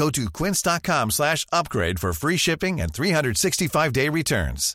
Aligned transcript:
Go 0.00 0.08
to 0.08 0.30
quince.com 0.30 1.10
slash 1.10 1.44
upgrade 1.52 1.98
for 1.98 2.14
free 2.14 2.38
shipping 2.38 2.80
and 2.80 2.90
365-day 2.90 4.08
returns. 4.08 4.74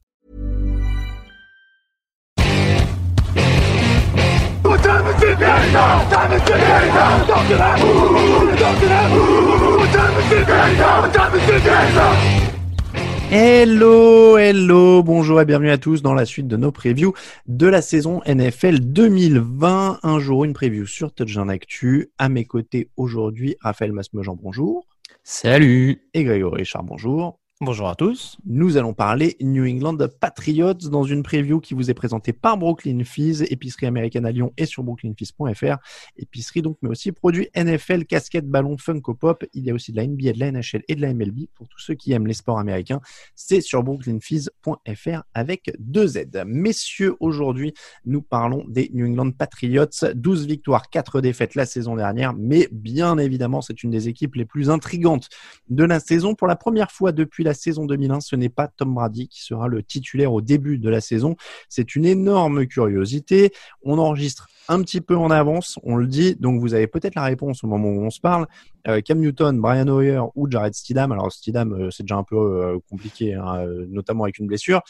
Hello, 13.31 14.37
hello, 14.37 15.01
bonjour 15.01 15.41
et 15.41 15.45
bienvenue 15.45 15.71
à 15.71 15.79
tous 15.79 16.03
dans 16.03 16.13
la 16.13 16.25
suite 16.25 16.47
de 16.47 16.55
nos 16.55 16.71
previews 16.71 17.15
de 17.47 17.65
la 17.65 17.81
saison 17.81 18.21
NFL 18.27 18.79
2020. 18.79 20.01
Un 20.03 20.19
jour, 20.19 20.45
une 20.45 20.53
preview 20.53 20.85
sur 20.85 21.11
Touchdown 21.11 21.49
Actu. 21.49 22.11
À 22.19 22.29
mes 22.29 22.45
côtés 22.45 22.91
aujourd'hui, 22.95 23.55
Raphaël 23.61 23.91
Masmejean, 23.91 24.37
bonjour. 24.39 24.85
Salut 25.27 26.07
Et 26.13 26.23
Grégory 26.23 26.59
Richard, 26.59 26.83
bonjour. 26.83 27.39
Bonjour 27.65 27.89
à 27.89 27.95
tous. 27.95 28.37
Nous 28.45 28.77
allons 28.77 28.93
parler 28.93 29.37
New 29.41 29.65
England 29.65 29.97
Patriots 30.19 30.75
dans 30.75 31.03
une 31.03 31.23
preview 31.23 31.59
qui 31.59 31.73
vous 31.73 31.89
est 31.89 31.95
présentée 31.95 32.31
par 32.31 32.59
Brooklyn 32.59 33.03
Fizz, 33.03 33.47
épicerie 33.49 33.87
américaine 33.87 34.27
à 34.27 34.31
Lyon 34.31 34.53
et 34.55 34.67
sur 34.67 34.83
brooklynfizz.fr. 34.83 35.77
Épicerie 36.15 36.61
donc, 36.61 36.77
mais 36.83 36.89
aussi 36.89 37.11
produits 37.11 37.49
NFL, 37.55 38.05
casquettes, 38.05 38.47
ballons, 38.47 38.77
Funko 38.77 39.15
Pop. 39.15 39.43
Il 39.55 39.63
y 39.63 39.71
a 39.71 39.73
aussi 39.73 39.91
de 39.91 39.97
la 39.97 40.05
NBA, 40.05 40.33
de 40.33 40.39
la 40.41 40.51
NHL 40.51 40.83
et 40.87 40.93
de 40.93 41.01
la 41.01 41.11
MLB. 41.11 41.47
Pour 41.55 41.67
tous 41.67 41.79
ceux 41.79 41.95
qui 41.95 42.11
aiment 42.11 42.27
les 42.27 42.35
sports 42.35 42.59
américains, 42.59 43.01
c'est 43.33 43.61
sur 43.61 43.81
brooklynfizz.fr 43.81 45.23
avec 45.33 45.73
deux 45.79 46.05
Z. 46.05 46.43
Messieurs, 46.45 47.15
aujourd'hui, 47.19 47.73
nous 48.05 48.21
parlons 48.21 48.63
des 48.67 48.91
New 48.93 49.07
England 49.07 49.31
Patriots. 49.31 49.87
12 50.13 50.45
victoires, 50.45 50.91
4 50.91 51.19
défaites 51.19 51.55
la 51.55 51.65
saison 51.65 51.95
dernière, 51.95 52.35
mais 52.35 52.69
bien 52.71 53.17
évidemment, 53.17 53.61
c'est 53.61 53.81
une 53.81 53.89
des 53.89 54.07
équipes 54.07 54.35
les 54.35 54.45
plus 54.45 54.69
intrigantes 54.69 55.29
de 55.69 55.83
la 55.83 55.99
saison. 55.99 56.35
Pour 56.35 56.47
la 56.47 56.55
première 56.55 56.91
fois 56.91 57.11
depuis 57.11 57.43
la 57.43 57.54
saison 57.55 57.85
2001, 57.85 58.21
ce 58.21 58.35
n'est 58.35 58.49
pas 58.49 58.67
Tom 58.67 58.93
Brady 58.93 59.27
qui 59.27 59.43
sera 59.43 59.67
le 59.67 59.81
titulaire 59.83 60.33
au 60.33 60.41
début 60.41 60.77
de 60.77 60.89
la 60.89 61.01
saison. 61.01 61.35
C'est 61.69 61.95
une 61.95 62.05
énorme 62.05 62.65
curiosité. 62.67 63.51
On 63.83 63.97
enregistre 63.97 64.47
un 64.67 64.81
petit 64.81 65.01
peu 65.01 65.15
en 65.15 65.29
avance, 65.29 65.79
on 65.83 65.95
le 65.95 66.07
dit, 66.07 66.35
donc 66.35 66.59
vous 66.59 66.73
avez 66.73 66.87
peut-être 66.87 67.15
la 67.15 67.23
réponse 67.23 67.63
au 67.63 67.67
moment 67.67 67.89
où 67.89 68.03
on 68.03 68.09
se 68.09 68.19
parle. 68.19 68.47
Euh, 68.87 69.01
Cam 69.01 69.19
Newton, 69.19 69.59
Brian 69.59 69.87
Hoyer 69.87 70.21
ou 70.35 70.49
Jared 70.49 70.73
Stidham. 70.73 71.11
Alors 71.11 71.31
Stidham, 71.31 71.73
euh, 71.73 71.91
c'est 71.91 72.03
déjà 72.03 72.15
un 72.15 72.23
peu 72.23 72.35
euh, 72.35 72.79
compliqué, 72.89 73.33
hein, 73.33 73.65
notamment 73.89 74.23
avec 74.23 74.39
une 74.39 74.47
blessure. 74.47 74.81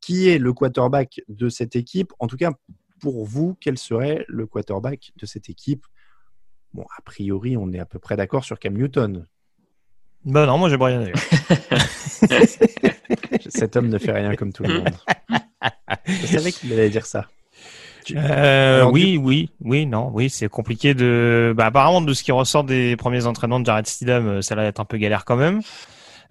Qui 0.00 0.28
est 0.28 0.38
le 0.38 0.52
quarterback 0.52 1.20
de 1.28 1.48
cette 1.48 1.74
équipe? 1.74 2.12
En 2.20 2.28
tout 2.28 2.36
cas, 2.36 2.52
pour 3.00 3.24
vous, 3.24 3.56
quel 3.60 3.78
serait 3.78 4.24
le 4.28 4.46
quarterback 4.46 5.12
de 5.16 5.26
cette 5.26 5.48
équipe? 5.48 5.84
Bon, 6.72 6.84
a 6.96 7.02
priori, 7.02 7.56
on 7.56 7.72
est 7.72 7.78
à 7.78 7.86
peu 7.86 7.98
près 7.98 8.16
d'accord 8.16 8.44
sur 8.44 8.58
Cam 8.58 8.74
Newton. 8.74 9.26
Bah 10.24 10.46
non, 10.46 10.58
moi 10.58 10.68
j'ai 10.68 10.76
Brian 10.76 11.00
Hoyer. 11.00 11.12
Cet 13.48 13.76
homme 13.76 13.88
ne 13.88 13.98
fait 13.98 14.12
rien 14.12 14.34
comme 14.34 14.52
tout 14.52 14.62
le 14.64 14.78
monde. 14.78 14.94
Je 16.06 16.26
savais 16.26 16.52
qu'il 16.52 16.72
allait 16.72 16.90
dire 16.90 17.06
ça. 17.06 17.26
Euh, 18.14 18.76
Alors, 18.78 18.92
oui, 18.92 19.18
oui, 19.22 19.50
oui, 19.60 19.84
non, 19.86 20.10
oui, 20.14 20.30
c'est 20.30 20.48
compliqué 20.48 20.94
de. 20.94 21.52
Bah, 21.56 21.66
apparemment, 21.66 22.00
de 22.00 22.14
ce 22.14 22.22
qui 22.22 22.32
ressort 22.32 22.64
des 22.64 22.96
premiers 22.96 23.26
entraînements 23.26 23.60
de 23.60 23.66
Jared 23.66 23.86
Stidham, 23.86 24.26
euh, 24.26 24.42
ça 24.42 24.54
va 24.54 24.64
être 24.64 24.80
un 24.80 24.84
peu 24.86 24.96
galère 24.96 25.24
quand 25.26 25.36
même. 25.36 25.60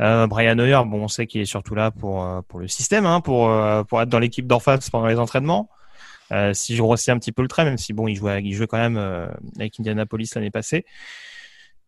Euh, 0.02 0.26
Brian 0.28 0.58
Hoyer, 0.58 0.82
bon, 0.88 1.04
on 1.04 1.08
sait 1.08 1.28
qu'il 1.28 1.42
est 1.42 1.46
surtout 1.46 1.76
là 1.76 1.92
pour 1.92 2.28
pour 2.48 2.60
le 2.60 2.68
système, 2.68 3.06
hein, 3.06 3.22
pour 3.22 3.52
pour 3.88 4.02
être 4.02 4.10
dans 4.10 4.20
l'équipe 4.20 4.48
d'en 4.48 4.60
face 4.60 4.90
pendant 4.90 5.08
les 5.08 5.20
entraînements. 5.20 5.70
Euh, 6.32 6.54
si 6.54 6.76
je 6.76 6.82
grossis 6.82 7.10
un 7.12 7.18
petit 7.20 7.32
peu 7.32 7.42
le 7.42 7.48
trait, 7.48 7.64
même 7.64 7.78
si 7.78 7.94
bon, 7.94 8.08
il 8.08 8.16
jouait, 8.16 8.42
il 8.44 8.54
jouait 8.54 8.68
quand 8.68 8.78
même 8.80 8.98
euh, 8.98 9.28
avec 9.58 9.80
Indianapolis 9.80 10.30
l'année 10.36 10.52
passée, 10.52 10.84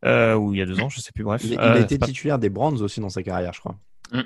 euh, 0.05 0.33
ou 0.35 0.53
il 0.53 0.59
y 0.59 0.61
a 0.61 0.65
deux 0.65 0.79
ans, 0.79 0.87
je 0.89 1.01
sais 1.01 1.11
plus. 1.11 1.23
Bref, 1.25 1.41
Il, 1.43 1.51
il 1.53 1.59
Euh, 1.59 1.73
a 1.73 1.79
été 1.79 1.97
pas- 1.97 2.05
titulaire 2.05 2.39
des 2.39 2.49
Browns 2.49 2.81
aussi 2.81 2.99
dans 3.01 3.09
sa 3.09 3.21
carrière, 3.21 3.53
je 3.53 3.59
crois. 3.59 3.75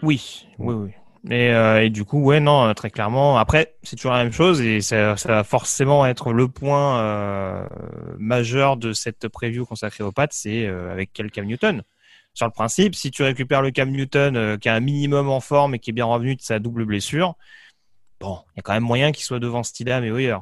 Oui, 0.01 0.47
oui, 0.59 0.75
oui. 0.75 0.91
Et, 1.29 1.51
euh, 1.53 1.83
et 1.83 1.89
du 1.89 2.03
coup, 2.03 2.21
ouais, 2.21 2.41
non, 2.41 2.73
très 2.73 2.89
clairement. 2.89 3.37
Après, 3.37 3.75
c'est 3.83 3.95
toujours 3.95 4.11
la 4.11 4.23
même 4.23 4.33
chose 4.33 4.59
et 4.59 4.81
ça, 4.81 5.15
ça 5.15 5.29
va 5.29 5.43
forcément 5.45 6.05
être 6.05 6.33
le 6.33 6.49
point 6.49 6.99
euh, 6.99 7.65
majeur 8.17 8.75
de 8.75 8.91
cette 8.91 9.29
preview 9.29 9.65
consacrée 9.65 10.03
aux 10.03 10.11
pattes, 10.11 10.33
c'est 10.33 10.65
euh, 10.65 10.91
avec 10.91 11.11
quel 11.13 11.31
Cam 11.31 11.45
Newton? 11.45 11.81
Sur 12.33 12.47
le 12.47 12.51
principe, 12.51 12.95
si 12.95 13.11
tu 13.11 13.23
récupères 13.23 13.61
le 13.61 13.71
Cam 13.71 13.89
Newton 13.89 14.35
euh, 14.35 14.57
qui 14.57 14.67
a 14.67 14.73
un 14.73 14.79
minimum 14.81 15.29
en 15.29 15.39
forme 15.39 15.75
et 15.75 15.79
qui 15.79 15.91
est 15.91 15.93
bien 15.93 16.05
revenu 16.05 16.35
de 16.35 16.41
sa 16.41 16.59
double 16.59 16.83
blessure, 16.83 17.35
bon, 18.19 18.39
il 18.53 18.57
y 18.57 18.59
a 18.59 18.61
quand 18.63 18.73
même 18.73 18.83
moyen 18.83 19.11
qu'il 19.13 19.23
soit 19.23 19.39
devant 19.39 19.63
Stidham 19.63 20.03
et 20.03 20.11
Hoyer. 20.11 20.37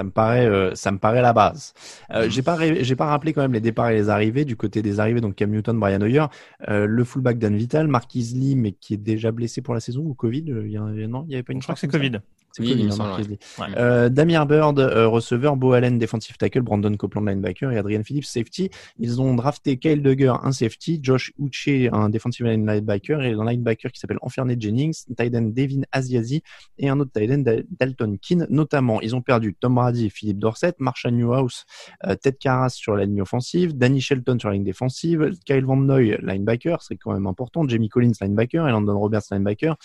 Ça 0.00 0.04
me 0.04 0.10
paraît, 0.10 0.46
euh, 0.46 0.74
ça 0.74 0.90
me 0.92 0.96
paraît 0.98 1.20
la 1.20 1.34
base. 1.34 1.74
Euh, 2.10 2.26
j'ai 2.30 2.40
pas, 2.40 2.56
j'ai 2.82 2.96
pas 2.96 3.04
rappelé 3.04 3.34
quand 3.34 3.42
même 3.42 3.52
les 3.52 3.60
départs 3.60 3.90
et 3.90 3.94
les 3.96 4.08
arrivées. 4.08 4.46
Du 4.46 4.56
côté 4.56 4.80
des 4.80 4.98
arrivées, 4.98 5.20
donc 5.20 5.34
Cam 5.34 5.50
Newton, 5.50 5.78
Brian 5.78 6.00
Hoyer, 6.00 6.24
euh, 6.70 6.86
le 6.86 7.04
fullback 7.04 7.38
Dan 7.38 7.54
Vital, 7.54 7.86
Marquise 7.86 8.34
Lee, 8.34 8.56
mais 8.56 8.72
qui 8.72 8.94
est 8.94 8.96
déjà 8.96 9.30
blessé 9.30 9.60
pour 9.60 9.74
la 9.74 9.80
saison 9.80 10.00
ou 10.00 10.14
Covid. 10.14 10.44
euh, 10.48 10.62
Il 10.64 10.72
y 10.72 10.78
a, 10.78 10.82
un- 10.82 11.06
non, 11.06 11.26
il 11.28 11.32
y 11.32 11.34
avait 11.34 11.42
pas 11.42 11.52
une 11.52 11.60
Je 11.60 11.64
crois 11.66 11.74
que 11.74 11.80
c'est 11.80 11.88
Covid. 11.88 12.12
C'est 12.52 12.62
Oui, 12.62 12.74
il 12.78 12.92
semble. 12.92 13.22
Ouais. 13.22 13.66
Euh, 13.76 14.08
Damir 14.08 14.44
Bird, 14.46 14.78
euh, 14.80 15.06
receveur, 15.06 15.56
Bo 15.56 15.72
Allen, 15.72 15.98
defensive 15.98 16.36
tackle, 16.36 16.62
Brandon 16.62 16.94
Copeland, 16.96 17.24
linebacker 17.24 17.70
et 17.70 17.78
Adrian 17.78 18.02
Phillips, 18.02 18.24
safety. 18.24 18.70
Ils 18.98 19.20
ont 19.20 19.34
drafté 19.34 19.78
Kyle 19.78 20.02
Duggar, 20.02 20.44
un 20.44 20.52
safety, 20.52 20.98
Josh 21.02 21.32
Uche, 21.38 21.68
un 21.92 22.08
defensive 22.08 22.46
line 22.46 22.66
linebacker 22.66 23.22
et 23.22 23.32
un 23.32 23.44
linebacker 23.44 23.92
qui 23.92 24.00
s'appelle 24.00 24.18
Enferney 24.22 24.56
Jennings, 24.58 25.04
end 25.18 25.50
Devin 25.54 25.82
Asiasi 25.92 26.42
et 26.78 26.88
un 26.88 26.98
autre 26.98 27.12
Dal- 27.14 27.64
Dalton 27.78 28.16
Keane, 28.20 28.46
notamment. 28.50 29.00
Ils 29.00 29.14
ont 29.14 29.22
perdu 29.22 29.54
Tom 29.54 29.74
Brady 29.76 30.06
et 30.06 30.10
Philippe 30.10 30.38
Dorset, 30.38 30.74
Marsha 30.78 31.10
Newhouse, 31.10 31.64
euh, 32.06 32.16
Ted 32.16 32.36
Karras 32.40 32.70
sur 32.70 32.96
la 32.96 33.04
ligne 33.04 33.22
offensive, 33.22 33.76
Danny 33.76 34.00
Shelton 34.00 34.38
sur 34.38 34.48
la 34.48 34.54
ligne 34.54 34.64
défensive, 34.64 35.30
Kyle 35.44 35.64
Van 35.64 35.76
Noy, 35.76 36.18
linebacker, 36.22 36.82
c'est 36.82 36.96
quand 36.96 37.12
même 37.12 37.26
important, 37.26 37.66
Jamie 37.68 37.88
Collins, 37.88 38.12
linebacker, 38.20 38.66
et 38.66 38.72
Landon 38.72 38.98
Roberts, 38.98 39.22
linebacker, 39.30 39.76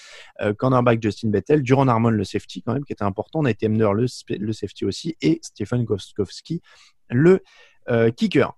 cornerback 0.57 1.01
Justin 1.01 1.29
Bettel, 1.29 1.61
Duran 1.61 1.87
Harmon, 1.87 2.09
le 2.09 2.23
safety 2.23 2.54
quand 2.61 2.73
même, 2.73 2.85
qui 2.85 2.93
était 2.93 3.03
important, 3.03 3.43
Nate 3.43 3.63
Emner, 3.63 3.89
le, 3.93 4.05
le 4.37 4.53
safety 4.53 4.85
aussi, 4.85 5.15
et 5.21 5.39
Stephen 5.41 5.83
Gostkowski, 5.83 6.61
le 7.09 7.41
euh, 7.89 8.11
kicker. 8.11 8.53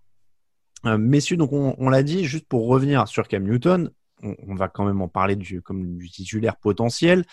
Euh, 0.85 0.97
messieurs, 0.97 1.37
donc 1.37 1.51
on, 1.51 1.89
l'a 1.89 2.03
dit, 2.03 2.25
juste 2.25 2.47
pour 2.47 2.67
revenir 2.67 3.07
sur 3.07 3.27
Cam 3.27 3.43
Newton, 3.43 3.91
on, 4.21 4.55
va 4.55 4.67
quand 4.67 4.85
même 4.85 5.01
en 5.01 5.07
parler 5.07 5.35
du, 5.35 5.61
comme 5.61 5.97
du 5.97 6.09
titulaire 6.09 6.57
potentiel. 6.57 7.25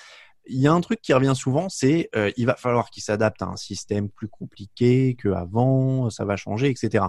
Il 0.47 0.60
y 0.60 0.66
a 0.66 0.72
un 0.72 0.81
truc 0.81 1.00
qui 1.00 1.12
revient 1.14 1.32
souvent, 1.34 1.69
c'est 1.69 2.11
euh, 2.14 2.31
il 2.37 2.46
va 2.46 2.56
falloir 2.56 2.90
qu'il 2.90 3.02
s'adapte 3.02 3.40
à 3.43 3.46
un 3.46 3.56
système 3.56 4.11
plus 4.11 4.28
compliqué 4.28 5.16
qu'avant, 5.20 6.11
ça 6.11 6.25
va 6.25 6.37
changer, 6.37 6.69
etc. 6.69 7.06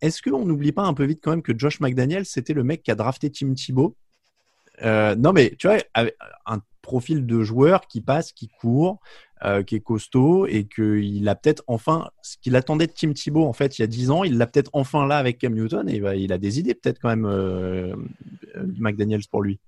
Est-ce 0.00 0.22
qu'on 0.22 0.44
n'oublie 0.44 0.72
pas 0.72 0.84
un 0.84 0.94
peu 0.94 1.04
vite 1.04 1.20
quand 1.22 1.30
même 1.30 1.42
que 1.42 1.56
Josh 1.56 1.80
McDaniel, 1.80 2.26
c'était 2.26 2.52
le 2.52 2.62
mec 2.62 2.82
qui 2.82 2.90
a 2.90 2.94
drafté 2.94 3.30
Tim 3.30 3.54
Thibault 3.54 3.96
euh, 4.82 5.16
Non, 5.16 5.32
mais 5.32 5.56
tu 5.58 5.66
vois, 5.66 5.78
un 5.94 6.60
profil 6.86 7.26
de 7.26 7.42
joueur 7.42 7.88
qui 7.88 8.00
passe, 8.00 8.32
qui 8.32 8.48
court, 8.48 9.00
euh, 9.44 9.62
qui 9.62 9.74
est 9.74 9.80
costaud 9.80 10.46
et 10.46 10.64
qu'il 10.64 11.28
a 11.28 11.34
peut-être 11.34 11.62
enfin 11.66 12.08
ce 12.22 12.36
qu'il 12.40 12.56
attendait 12.56 12.86
de 12.86 12.92
Tim 12.92 13.12
Thibault 13.12 13.44
en 13.44 13.52
fait 13.52 13.78
il 13.78 13.82
y 13.82 13.84
a 13.84 13.88
10 13.88 14.10
ans, 14.10 14.24
il 14.24 14.38
l'a 14.38 14.46
peut-être 14.46 14.70
enfin 14.72 15.06
là 15.06 15.18
avec 15.18 15.38
Cam 15.38 15.52
Newton 15.52 15.88
et 15.90 16.00
bah, 16.00 16.14
il 16.14 16.32
a 16.32 16.38
des 16.38 16.58
idées 16.58 16.74
peut-être 16.74 17.00
quand 17.02 17.10
même 17.10 17.26
euh, 17.26 17.94
euh, 18.56 18.64
McDaniels 18.78 19.26
pour 19.30 19.42
lui. 19.42 19.58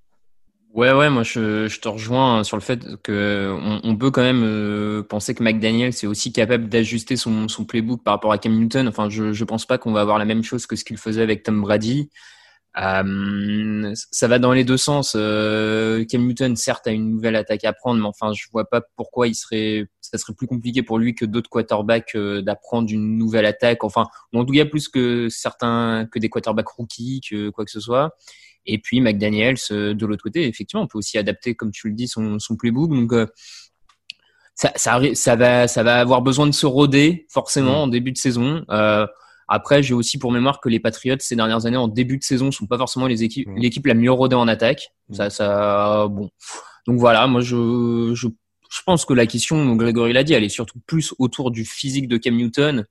Ouais, 0.72 0.92
ouais, 0.92 1.10
moi 1.10 1.22
je, 1.22 1.66
te 1.80 1.88
rejoins 1.88 2.44
sur 2.44 2.56
le 2.56 2.62
fait 2.62 2.80
que 3.02 3.54
on, 3.82 3.96
peut 3.96 4.10
quand 4.10 4.22
même 4.22 5.02
penser 5.04 5.34
que 5.34 5.42
McDaniel 5.42 5.92
c'est 5.92 6.06
aussi 6.06 6.32
capable 6.32 6.68
d'ajuster 6.68 7.16
son, 7.16 7.48
son 7.48 7.64
playbook 7.64 8.02
par 8.04 8.14
rapport 8.14 8.32
à 8.32 8.38
Cam 8.38 8.52
Newton. 8.52 8.86
Enfin, 8.86 9.08
je 9.08 9.32
je 9.32 9.44
pense 9.44 9.66
pas 9.66 9.78
qu'on 9.78 9.92
va 9.92 10.02
avoir 10.02 10.18
la 10.18 10.26
même 10.26 10.44
chose 10.44 10.66
que 10.66 10.76
ce 10.76 10.84
qu'il 10.84 10.98
faisait 10.98 11.22
avec 11.22 11.42
Tom 11.42 11.60
Brady. 11.62 12.10
Euh, 12.80 13.92
ça 14.12 14.28
va 14.28 14.38
dans 14.38 14.52
les 14.52 14.64
deux 14.64 14.76
sens. 14.76 15.14
Euh, 15.16 16.04
Cam 16.04 16.26
Newton, 16.26 16.54
certes, 16.56 16.86
a 16.86 16.90
une 16.90 17.10
nouvelle 17.10 17.36
attaque 17.36 17.64
à 17.64 17.72
prendre, 17.72 18.00
mais 18.00 18.06
enfin, 18.06 18.32
je 18.32 18.44
vois 18.52 18.68
pas 18.68 18.80
pourquoi 18.96 19.26
il 19.26 19.34
serait, 19.34 19.86
ça 20.00 20.18
serait 20.18 20.34
plus 20.34 20.46
compliqué 20.46 20.82
pour 20.82 20.98
lui 20.98 21.14
que 21.14 21.24
d'autres 21.24 21.50
quarterbacks 21.50 22.14
euh, 22.14 22.42
d'apprendre 22.42 22.90
une 22.90 23.18
nouvelle 23.18 23.46
attaque. 23.46 23.82
Enfin, 23.82 24.06
en 24.34 24.44
tout 24.44 24.52
cas, 24.52 24.64
plus 24.64 24.88
que 24.88 25.28
certains, 25.28 26.06
que 26.10 26.18
des 26.18 26.28
quarterbacks 26.28 26.68
rookies, 26.68 27.20
que 27.28 27.50
quoi 27.50 27.64
que 27.64 27.70
ce 27.70 27.80
soit. 27.80 28.14
Et 28.68 28.78
puis 28.78 29.00
McDaniels, 29.00 29.56
euh, 29.70 29.94
de 29.94 30.06
l'autre 30.06 30.22
côté, 30.22 30.46
effectivement, 30.46 30.82
on 30.82 30.86
peut 30.86 30.98
aussi 30.98 31.18
adapter, 31.18 31.54
comme 31.54 31.72
tu 31.72 31.88
le 31.88 31.94
dis, 31.94 32.06
son, 32.06 32.38
son 32.38 32.56
playbook. 32.56 32.90
Donc 32.90 33.12
euh, 33.12 33.26
ça, 34.54 34.72
ça, 34.76 35.00
ça, 35.14 35.36
va, 35.36 35.66
ça 35.66 35.82
va 35.82 36.00
avoir 36.00 36.22
besoin 36.22 36.46
de 36.46 36.52
se 36.52 36.66
roder 36.66 37.26
forcément 37.30 37.80
mm. 37.80 37.82
en 37.82 37.88
début 37.88 38.12
de 38.12 38.18
saison. 38.18 38.64
Euh, 38.70 39.06
après, 39.48 39.82
j'ai 39.82 39.94
aussi 39.94 40.18
pour 40.18 40.30
mémoire 40.30 40.60
que 40.60 40.68
les 40.68 40.78
Patriots 40.78 41.16
ces 41.20 41.34
dernières 41.34 41.66
années 41.66 41.76
en 41.76 41.88
début 41.88 42.18
de 42.18 42.24
saison 42.24 42.50
sont 42.50 42.66
pas 42.66 42.76
forcément 42.76 43.06
les 43.06 43.24
équipes, 43.24 43.48
mmh. 43.48 43.56
l'équipe 43.56 43.86
la 43.86 43.94
mieux 43.94 44.12
rodée 44.12 44.36
en 44.36 44.46
attaque. 44.46 44.92
Mmh. 45.08 45.14
Ça, 45.14 45.30
ça, 45.30 46.06
bon. 46.08 46.30
Donc 46.86 46.98
voilà, 46.98 47.26
moi 47.26 47.40
je, 47.40 48.12
je, 48.14 48.28
je 48.70 48.82
pense 48.84 49.04
que 49.04 49.14
la 49.14 49.26
question, 49.26 49.74
Grégory 49.76 50.12
l'a 50.12 50.22
dit, 50.22 50.34
elle 50.34 50.44
est 50.44 50.48
surtout 50.48 50.78
plus 50.86 51.14
autour 51.18 51.50
du 51.50 51.64
physique 51.64 52.08
de 52.08 52.18
Cam 52.18 52.36
Newton 52.36 52.84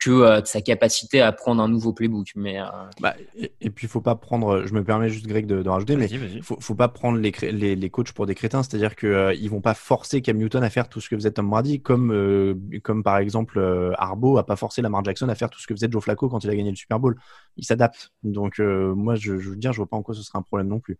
que 0.00 0.10
euh, 0.10 0.40
de 0.40 0.46
sa 0.46 0.62
capacité 0.62 1.20
à 1.20 1.30
prendre 1.30 1.62
un 1.62 1.68
nouveau 1.68 1.92
playbook. 1.92 2.28
Mais 2.34 2.58
euh... 2.60 2.64
bah, 3.00 3.14
et, 3.36 3.52
et, 3.60 3.70
puis 3.70 3.86
il 3.86 3.90
faut 3.90 4.00
pas 4.00 4.16
prendre, 4.16 4.66
je 4.66 4.72
me 4.72 4.82
permets 4.82 5.10
juste 5.10 5.26
Greg 5.26 5.46
de, 5.46 5.62
de 5.62 5.68
rajouter, 5.68 5.96
mais 5.96 6.06
il 6.06 6.42
faut, 6.42 6.58
faut 6.58 6.74
pas 6.74 6.88
prendre 6.88 7.18
les, 7.18 7.32
les, 7.52 7.76
les 7.76 7.90
coachs 7.90 8.12
pour 8.12 8.26
des 8.26 8.34
crétins, 8.34 8.62
c'est-à-dire 8.62 8.96
que 8.96 9.06
euh, 9.06 9.34
ils 9.34 9.50
vont 9.50 9.60
pas 9.60 9.74
forcer 9.74 10.22
Cam 10.22 10.38
Newton 10.38 10.64
à 10.64 10.70
faire 10.70 10.88
tout 10.88 11.00
ce 11.00 11.10
que 11.10 11.16
faisait 11.16 11.30
Tom 11.30 11.50
Brady, 11.50 11.82
comme 11.82 12.12
euh, 12.12 12.54
comme 12.82 13.02
par 13.02 13.18
exemple 13.18 13.58
euh, 13.58 13.92
Arbo 13.98 14.38
a 14.38 14.46
pas 14.46 14.56
forcé 14.56 14.80
Lamar 14.80 15.04
Jackson 15.04 15.28
à 15.28 15.34
faire 15.34 15.50
tout 15.50 15.60
ce 15.60 15.66
que 15.66 15.74
faisait 15.74 15.88
Joe 15.90 16.02
Flacco 16.02 16.30
quand 16.30 16.42
il 16.42 16.50
a 16.50 16.56
gagné 16.56 16.70
le 16.70 16.76
Super 16.76 16.98
Bowl. 16.98 17.16
Il 17.58 17.64
s'adapte. 17.66 18.10
Donc 18.22 18.58
euh, 18.58 18.94
moi 18.94 19.16
je, 19.16 19.38
je 19.38 19.50
veux 19.50 19.56
dire, 19.56 19.72
je 19.72 19.76
vois 19.76 19.86
pas 19.86 19.98
en 19.98 20.02
quoi 20.02 20.14
ce 20.14 20.22
sera 20.22 20.38
un 20.38 20.42
problème 20.42 20.68
non 20.68 20.80
plus. 20.80 20.96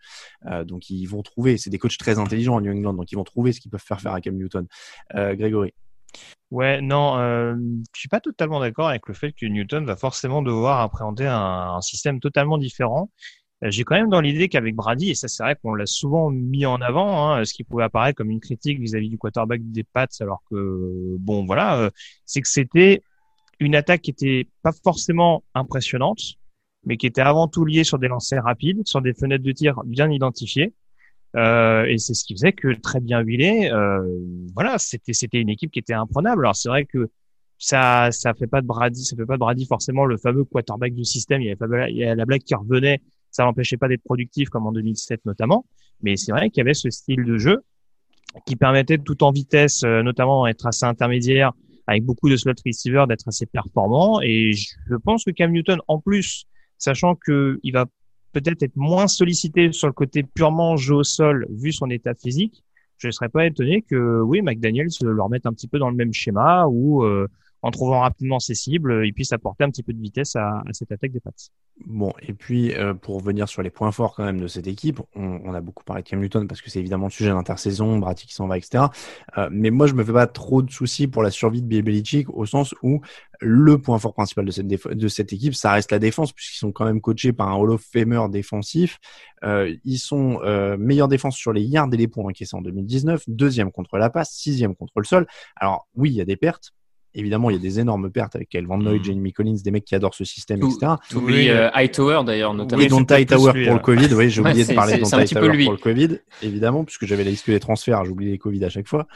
donc 0.64 0.90
ils 0.90 1.06
vont 1.06 1.22
trouver, 1.22 1.56
c'est 1.56 1.70
des 1.70 1.78
coachs 1.78 1.96
très 1.96 2.18
intelligents 2.18 2.56
en 2.56 2.60
New 2.60 2.72
England, 2.72 2.94
donc 2.94 3.10
ils 3.10 3.16
vont 3.16 3.24
trouver 3.24 3.52
ce 3.52 3.60
qu'ils 3.60 3.70
peuvent 3.70 3.80
faire 3.80 4.00
faire 4.00 4.12
à 4.12 4.20
Cam 4.20 4.36
Newton. 4.36 4.66
Grégory. 5.14 5.72
Ouais, 6.50 6.80
non, 6.80 7.16
euh, 7.18 7.54
je 7.94 8.00
suis 8.00 8.08
pas 8.08 8.20
totalement 8.20 8.58
d'accord 8.60 8.88
avec 8.88 9.06
le 9.06 9.14
fait 9.14 9.32
que 9.32 9.46
Newton 9.46 9.84
va 9.84 9.96
forcément 9.96 10.42
devoir 10.42 10.80
appréhender 10.80 11.26
un, 11.26 11.74
un 11.76 11.80
système 11.80 12.18
totalement 12.18 12.58
différent. 12.58 13.10
Euh, 13.64 13.70
j'ai 13.70 13.84
quand 13.84 13.94
même 13.94 14.08
dans 14.08 14.20
l'idée 14.20 14.48
qu'avec 14.48 14.74
Brady, 14.74 15.10
et 15.10 15.14
ça 15.14 15.28
c'est 15.28 15.42
vrai 15.42 15.56
qu'on 15.62 15.74
l'a 15.74 15.86
souvent 15.86 16.30
mis 16.30 16.66
en 16.66 16.80
avant, 16.80 17.32
hein, 17.34 17.44
ce 17.44 17.54
qui 17.54 17.64
pouvait 17.64 17.84
apparaître 17.84 18.16
comme 18.16 18.30
une 18.30 18.40
critique 18.40 18.80
vis-à-vis 18.80 19.06
-vis 19.08 19.10
du 19.10 19.18
quarterback 19.18 19.60
des 19.64 19.84
Pats, 19.84 20.06
alors 20.20 20.42
que 20.50 21.16
bon 21.18 21.46
voilà, 21.46 21.78
euh, 21.78 21.90
c'est 22.24 22.40
que 22.40 22.48
c'était 22.48 23.02
une 23.60 23.76
attaque 23.76 24.02
qui 24.02 24.10
était 24.10 24.48
pas 24.62 24.72
forcément 24.84 25.44
impressionnante, 25.54 26.20
mais 26.84 26.96
qui 26.96 27.06
était 27.06 27.20
avant 27.20 27.48
tout 27.48 27.64
liée 27.64 27.84
sur 27.84 27.98
des 27.98 28.08
lancers 28.08 28.42
rapides, 28.44 28.82
sur 28.86 29.02
des 29.02 29.14
fenêtres 29.14 29.44
de 29.44 29.52
tir 29.52 29.82
bien 29.84 30.10
identifiées. 30.10 30.72
Euh, 31.36 31.84
et 31.84 31.98
c'est 31.98 32.14
ce 32.14 32.24
qui 32.24 32.34
faisait 32.34 32.52
que 32.52 32.74
très 32.80 33.00
bien 33.00 33.20
huilé, 33.20 33.70
euh, 33.72 34.02
voilà, 34.54 34.78
c'était 34.78 35.12
c'était 35.12 35.40
une 35.40 35.48
équipe 35.48 35.70
qui 35.70 35.78
était 35.78 35.94
imprenable. 35.94 36.44
Alors 36.44 36.56
c'est 36.56 36.68
vrai 36.68 36.84
que 36.84 37.08
ça 37.58 38.08
ça 38.10 38.34
fait 38.34 38.48
pas 38.48 38.60
de 38.60 38.66
Brady, 38.66 39.04
ça 39.04 39.16
fait 39.16 39.26
pas 39.26 39.34
de 39.34 39.38
Brady 39.38 39.66
forcément 39.66 40.04
le 40.04 40.16
fameux 40.16 40.44
quarterback 40.44 40.94
du 40.94 41.04
système. 41.04 41.40
Il 41.42 41.46
y 41.46 41.48
avait 41.48 41.56
pas, 41.56 41.88
il 41.88 41.96
y 41.96 42.04
a 42.04 42.14
la 42.14 42.24
blague 42.24 42.42
qui 42.42 42.54
revenait, 42.54 43.00
ça 43.30 43.44
l'empêchait 43.44 43.76
pas 43.76 43.88
d'être 43.88 44.02
productif 44.02 44.48
comme 44.48 44.66
en 44.66 44.72
2007 44.72 45.24
notamment. 45.24 45.66
Mais 46.02 46.16
c'est 46.16 46.32
vrai 46.32 46.50
qu'il 46.50 46.58
y 46.58 46.62
avait 46.62 46.74
ce 46.74 46.90
style 46.90 47.24
de 47.24 47.38
jeu 47.38 47.62
qui 48.46 48.56
permettait 48.56 48.98
tout 48.98 49.22
en 49.22 49.30
vitesse, 49.30 49.82
euh, 49.84 50.02
notamment 50.02 50.46
être 50.46 50.66
assez 50.66 50.84
intermédiaire 50.84 51.52
avec 51.86 52.04
beaucoup 52.04 52.28
de 52.28 52.36
slot 52.36 52.54
receivers, 52.64 53.06
d'être 53.06 53.26
assez 53.26 53.46
performant. 53.46 54.20
Et 54.20 54.52
je 54.52 54.96
pense 54.96 55.24
que 55.24 55.32
Cam 55.32 55.50
Newton, 55.50 55.80
en 55.88 55.98
plus, 55.98 56.44
sachant 56.78 57.16
que 57.16 57.58
il 57.62 57.72
va 57.72 57.86
peut-être 58.32 58.62
être 58.62 58.76
moins 58.76 59.08
sollicité 59.08 59.72
sur 59.72 59.86
le 59.88 59.92
côté 59.92 60.22
purement 60.22 60.76
jeu 60.76 60.96
au 60.96 61.04
sol 61.04 61.46
vu 61.50 61.72
son 61.72 61.90
état 61.90 62.14
physique, 62.14 62.62
je 62.98 63.08
ne 63.08 63.12
serais 63.12 63.28
pas 63.28 63.46
étonné 63.46 63.82
que 63.82 64.20
oui, 64.20 64.42
McDaniels 64.42 64.88
le 65.00 65.22
remette 65.22 65.46
un 65.46 65.52
petit 65.52 65.68
peu 65.68 65.78
dans 65.78 65.90
le 65.90 65.96
même 65.96 66.12
schéma 66.12 66.66
où 66.66 67.02
euh, 67.04 67.28
en 67.62 67.70
trouvant 67.70 68.00
rapidement 68.00 68.40
ses 68.40 68.54
cibles, 68.54 69.02
il 69.04 69.12
puisse 69.12 69.32
apporter 69.32 69.64
un 69.64 69.70
petit 69.70 69.82
peu 69.82 69.92
de 69.92 70.00
vitesse 70.00 70.36
à, 70.36 70.62
cette 70.72 70.92
attaque 70.92 71.12
des 71.12 71.20
Pats. 71.20 71.30
Bon, 71.86 72.12
et 72.20 72.34
puis 72.34 72.74
euh, 72.74 72.94
pour 72.94 73.16
revenir 73.16 73.48
sur 73.48 73.62
les 73.62 73.70
points 73.70 73.90
forts 73.92 74.14
quand 74.14 74.24
même 74.24 74.40
de 74.40 74.46
cette 74.46 74.66
équipe, 74.66 75.00
on, 75.14 75.54
a 75.54 75.60
beaucoup 75.60 75.84
parlé 75.84 76.02
de 76.02 76.08
Cam 76.08 76.20
Newton 76.20 76.46
parce 76.46 76.60
que 76.60 76.70
c'est 76.70 76.78
évidemment 76.78 77.06
le 77.06 77.10
sujet 77.10 77.30
d'intersaison, 77.30 77.98
Brady 77.98 78.26
qui 78.26 78.34
s'en 78.34 78.46
va, 78.46 78.58
etc. 78.58 78.84
Euh, 79.38 79.48
mais 79.50 79.70
moi, 79.70 79.86
je 79.86 79.94
me 79.94 80.04
fais 80.04 80.12
pas 80.12 80.26
trop 80.26 80.62
de 80.62 80.70
soucis 80.70 81.06
pour 81.06 81.22
la 81.22 81.30
survie 81.30 81.62
de 81.62 81.66
Bill 81.66 82.02
au 82.28 82.46
sens 82.46 82.74
où 82.82 83.00
le 83.40 83.78
point 83.78 83.98
fort 83.98 84.12
principal 84.12 84.44
de 84.44 85.08
cette, 85.08 85.32
équipe, 85.32 85.54
ça 85.54 85.72
reste 85.72 85.90
la 85.92 85.98
défense 85.98 86.32
puisqu'ils 86.32 86.58
sont 86.58 86.72
quand 86.72 86.84
même 86.84 87.00
coachés 87.00 87.32
par 87.32 87.48
un 87.48 87.54
Hall 87.54 87.70
of 87.70 87.82
Famer 87.82 88.20
défensif. 88.30 88.98
Euh, 89.44 89.74
ils 89.84 89.98
sont 89.98 90.40
euh, 90.42 90.76
meilleure 90.76 91.08
défense 91.08 91.36
sur 91.36 91.52
les 91.52 91.62
yards 91.62 91.88
et 91.92 91.96
les 91.96 92.08
points 92.08 92.24
encaissés 92.24 92.54
en 92.54 92.60
2019, 92.60 93.24
deuxième 93.28 93.72
contre 93.72 93.96
la 93.96 94.10
passe, 94.10 94.32
sixième 94.32 94.76
contre 94.76 94.92
le 94.96 95.04
sol. 95.04 95.26
Alors 95.56 95.88
oui, 95.94 96.10
il 96.10 96.16
y 96.16 96.20
a 96.20 96.26
des 96.26 96.36
pertes, 96.36 96.72
évidemment, 97.14 97.50
il 97.50 97.56
y 97.56 97.58
a 97.58 97.62
des 97.62 97.80
énormes 97.80 98.10
pertes 98.10 98.36
avec 98.36 98.48
Kyle 98.48 98.66
Van 98.66 98.78
Noy. 98.78 99.00
Jamie 99.02 99.32
Collins, 99.32 99.56
des 99.62 99.70
mecs 99.70 99.84
qui 99.84 99.94
adorent 99.94 100.14
ce 100.14 100.24
système, 100.24 100.60
etc. 100.62 100.94
Oui, 101.14 101.48
euh, 101.48 101.70
Hightower 101.72 102.22
d'ailleurs, 102.24 102.54
notamment. 102.54 102.82
Oui, 102.82 102.88
dont 102.88 103.04
Hightower 103.04 103.64
pour 103.64 103.74
le 103.74 103.80
Covid. 103.80 104.14
Oui, 104.14 104.30
j'ai 104.30 104.40
oublié 104.40 104.64
de 104.64 104.74
parler 104.74 104.98
de 104.98 105.14
Hightower 105.14 105.64
pour 105.64 105.72
le 105.72 105.78
Covid, 105.78 106.18
évidemment, 106.42 106.84
puisque 106.84 107.06
j'avais 107.06 107.24
la 107.24 107.30
liste 107.30 107.48
des 107.48 107.60
transferts, 107.60 108.04
j'oublie 108.04 108.30
les 108.30 108.38
Covid 108.38 108.64
à 108.64 108.68
chaque 108.68 108.88
fois. 108.88 109.06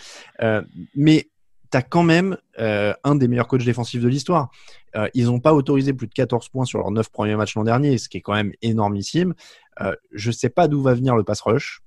Euh, 0.43 0.63
mais 0.95 1.29
t'as 1.75 1.83
quand 1.83 2.05
même 2.05 2.37
euh, 2.61 2.95
un 3.03 3.17
des 3.17 3.27
meilleurs 3.27 3.49
coachs 3.49 3.65
défensifs 3.65 4.01
de 4.01 4.07
l'histoire. 4.07 4.49
Euh, 4.95 5.09
ils 5.13 5.25
n'ont 5.25 5.41
pas 5.41 5.53
autorisé 5.53 5.93
plus 5.93 6.07
de 6.07 6.13
14 6.13 6.49
points 6.51 6.65
sur 6.65 6.79
leurs 6.79 6.93
9 6.93 7.11
premiers 7.11 7.35
matchs 7.35 7.57
l'an 7.57 7.65
dernier, 7.65 7.99
ce 7.99 8.09
qui 8.09 8.19
est 8.19 8.21
quand 8.21 8.35
même 8.35 8.53
énormissime. 8.63 9.35
Euh, 9.81 9.93
je 10.13 10.31
sais 10.31 10.51
pas 10.51 10.69
d'où 10.69 10.83
va 10.83 10.95
venir 10.95 11.17
le 11.17 11.25
pass 11.25 11.41
rush. 11.41 11.81